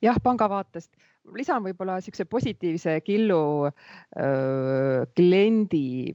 jah, 0.02 0.16
panga 0.22 0.48
vaatest 0.48 0.92
lisan 1.34 1.64
võib-olla 1.64 1.98
niisuguse 1.98 2.24
positiivse 2.24 3.00
killu 3.04 3.66
öö, 3.66 5.06
kliendi 5.16 6.14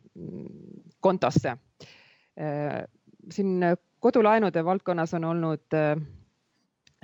kontosse 1.03 1.57
Äh, 2.41 2.83
siin 3.29 3.61
kodulaenude 3.99 4.65
valdkonnas 4.65 5.13
on 5.13 5.23
olnud 5.23 5.75
äh, 5.77 5.99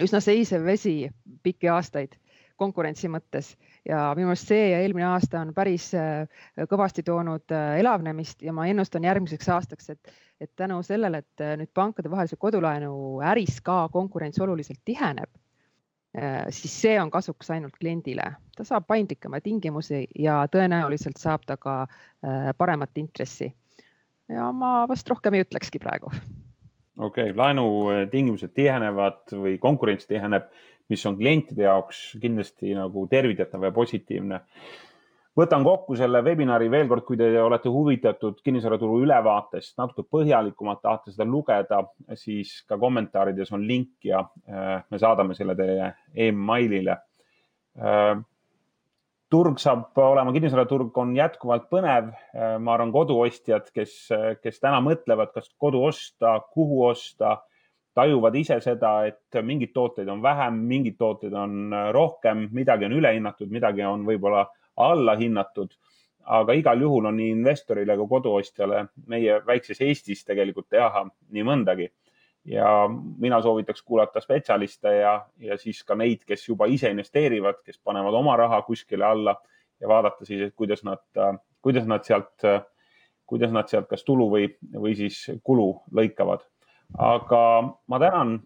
üsna 0.01 0.19
seisev 0.19 0.65
vesi 0.65 1.11
pikki 1.43 1.69
aastaid 1.69 2.15
konkurentsi 2.59 3.09
mõttes. 3.11 3.53
Ja 3.87 4.09
minu 4.17 4.31
arust 4.31 4.51
see 4.51 4.69
ja 4.73 4.81
eelmine 4.83 5.07
aasta 5.09 5.41
on 5.41 5.53
päris 5.55 5.89
äh, 5.97 6.27
kõvasti 6.69 7.05
toonud 7.07 7.51
elavnemist 7.79 8.43
ja 8.45 8.53
ma 8.55 8.67
ennustan 8.69 9.07
järgmiseks 9.07 9.49
aastaks, 9.55 9.89
et, 9.95 10.15
et 10.41 10.51
tänu 10.59 10.81
sellele, 10.85 11.23
et 11.23 11.45
nüüd 11.61 11.71
pankadevahelise 11.73 12.39
kodulaenu 12.39 13.21
äris 13.31 13.61
ka 13.65 13.85
konkurents 13.93 14.39
oluliselt 14.43 14.81
tiheneb, 14.85 15.31
siis 16.49 16.73
see 16.81 16.95
on 16.97 17.11
kasuks 17.13 17.51
ainult 17.53 17.75
kliendile, 17.77 18.25
ta 18.57 18.65
saab 18.65 18.87
paindlikemaid 18.89 19.45
tingimusi 19.45 20.07
ja 20.17 20.41
tõenäoliselt 20.51 21.21
saab 21.21 21.45
ta 21.45 21.57
ka 21.61 21.83
paremat 22.57 22.97
intressi. 22.97 23.51
Ja 24.29 24.51
ma 24.53 24.83
vast 24.89 25.09
rohkem 25.09 25.37
ei 25.37 25.45
ütlekski 25.45 25.81
praegu. 25.81 26.11
okei 26.97 27.29
okay,, 27.29 27.35
laenutingimused 27.37 28.53
tihenevad 28.53 29.31
või 29.33 29.57
konkurents 29.61 30.09
tiheneb, 30.09 30.49
mis 30.89 31.05
on 31.05 31.17
klientide 31.19 31.67
jaoks 31.67 32.03
kindlasti 32.21 32.75
nagu 32.77 33.05
tervitatav 33.09 33.67
ja 33.67 33.71
positiivne. 33.75 34.39
võtan 35.39 35.63
kokku 35.63 35.95
selle 35.95 36.19
webinari 36.25 36.67
veel 36.71 36.87
kord, 36.89 37.05
kui 37.07 37.17
te 37.17 37.29
olete 37.41 37.69
huvitatud 37.71 38.41
kinnisvaraturu 38.43 38.97
ülevaatest, 39.05 39.77
natuke 39.79 40.03
põhjalikumalt 40.11 40.81
tahate 40.81 41.13
seda 41.13 41.27
lugeda, 41.29 41.83
siis 42.13 42.57
ka 42.67 42.77
kommentaarides 42.77 43.53
on 43.55 43.63
link 43.67 44.03
ja 44.03 44.25
äh, 44.49 44.81
me 44.89 44.99
saadame 44.99 45.37
selle 45.37 45.55
teile 45.55 45.93
emailile 46.27 46.97
äh, 47.79 48.17
turg 49.29 49.59
saab 49.61 49.97
olema, 50.01 50.33
kinnisvaraturg 50.33 50.97
on 50.97 51.13
jätkuvalt 51.17 51.69
põnev. 51.71 52.09
ma 52.33 52.73
arvan, 52.73 52.91
koduostjad, 52.93 53.69
kes, 53.73 53.95
kes 54.41 54.59
täna 54.61 54.81
mõtlevad, 54.85 55.33
kas 55.35 55.51
kodu 55.61 55.83
osta, 55.89 56.39
kuhu 56.53 56.83
osta, 56.89 57.37
tajuvad 57.95 58.35
ise 58.35 58.59
seda, 58.61 58.93
et 59.09 59.39
mingeid 59.43 59.73
tooteid 59.73 60.07
on 60.09 60.21
vähem, 60.23 60.59
mingeid 60.69 60.97
tooteid 60.97 61.33
on 61.33 61.75
rohkem, 61.91 62.47
midagi 62.55 62.85
on 62.85 62.97
ülehinnatud, 62.99 63.49
midagi 63.51 63.85
on 63.87 64.05
võib-olla 64.07 64.47
allahinnatud. 64.79 65.73
aga 66.29 66.53
igal 66.53 66.81
juhul 66.81 67.05
on 67.09 67.15
nii 67.17 67.29
investorile 67.33 67.95
kui 67.97 68.07
koduostjale 68.07 68.83
meie 69.09 69.39
väikses 69.45 69.79
Eestis 69.81 70.21
tegelikult 70.25 70.67
teha 70.69 71.05
nii 71.33 71.43
mõndagi 71.43 71.87
ja 72.45 72.89
mina 73.17 73.41
soovitaks 73.41 73.81
kuulata 73.81 74.21
spetsialiste 74.21 74.93
ja, 74.95 75.13
ja 75.39 75.57
siis 75.57 75.83
ka 75.83 75.95
neid, 75.95 76.23
kes 76.27 76.47
juba 76.47 76.67
ise 76.71 76.91
investeerivad, 76.91 77.61
kes 77.65 77.79
panevad 77.83 78.13
oma 78.13 78.35
raha 78.37 78.61
kuskile 78.67 79.05
alla 79.05 79.35
ja 79.81 79.87
vaadata 79.87 80.25
siis, 80.25 80.41
et 80.47 80.55
kuidas 80.55 80.83
nad, 80.83 81.03
kuidas 81.61 81.87
nad 81.87 82.05
sealt, 82.07 82.45
kuidas 83.25 83.51
nad 83.55 83.69
sealt 83.71 83.89
kas 83.89 84.03
tulu 84.07 84.29
või, 84.31 84.47
või 84.75 84.95
siis 84.97 85.25
kulu 85.43 85.69
lõikavad. 85.95 86.45
Aga 86.97 87.43
ma 87.87 87.99
tänan 87.99 88.39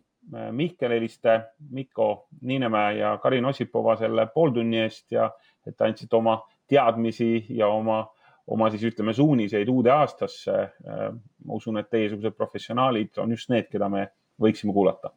Mihkel 0.52 0.92
Heliste, 0.92 1.42
Mikko 1.70 2.28
Niinemäe 2.42 2.98
ja 2.98 3.18
Karin 3.18 3.46
Ossipova 3.46 3.96
selle 3.96 4.26
pooltunni 4.34 4.80
eest 4.80 5.12
ja 5.12 5.32
et 5.68 5.82
andsite 5.82 6.16
oma 6.16 6.38
teadmisi 6.68 7.46
ja 7.50 7.68
oma 7.68 8.06
oma 8.48 8.70
siis 8.70 8.84
ütleme 8.84 9.14
suuniseid 9.14 9.70
uude 9.70 9.92
aastasse. 9.92 10.70
ma 11.46 11.54
usun, 11.54 11.78
et 11.78 11.90
teiesugused 11.90 12.36
professionaalid 12.36 13.18
on 13.18 13.32
just 13.32 13.50
need, 13.50 13.70
keda 13.72 13.90
me 13.90 14.08
võiksime 14.42 14.74
kuulata 14.74 15.12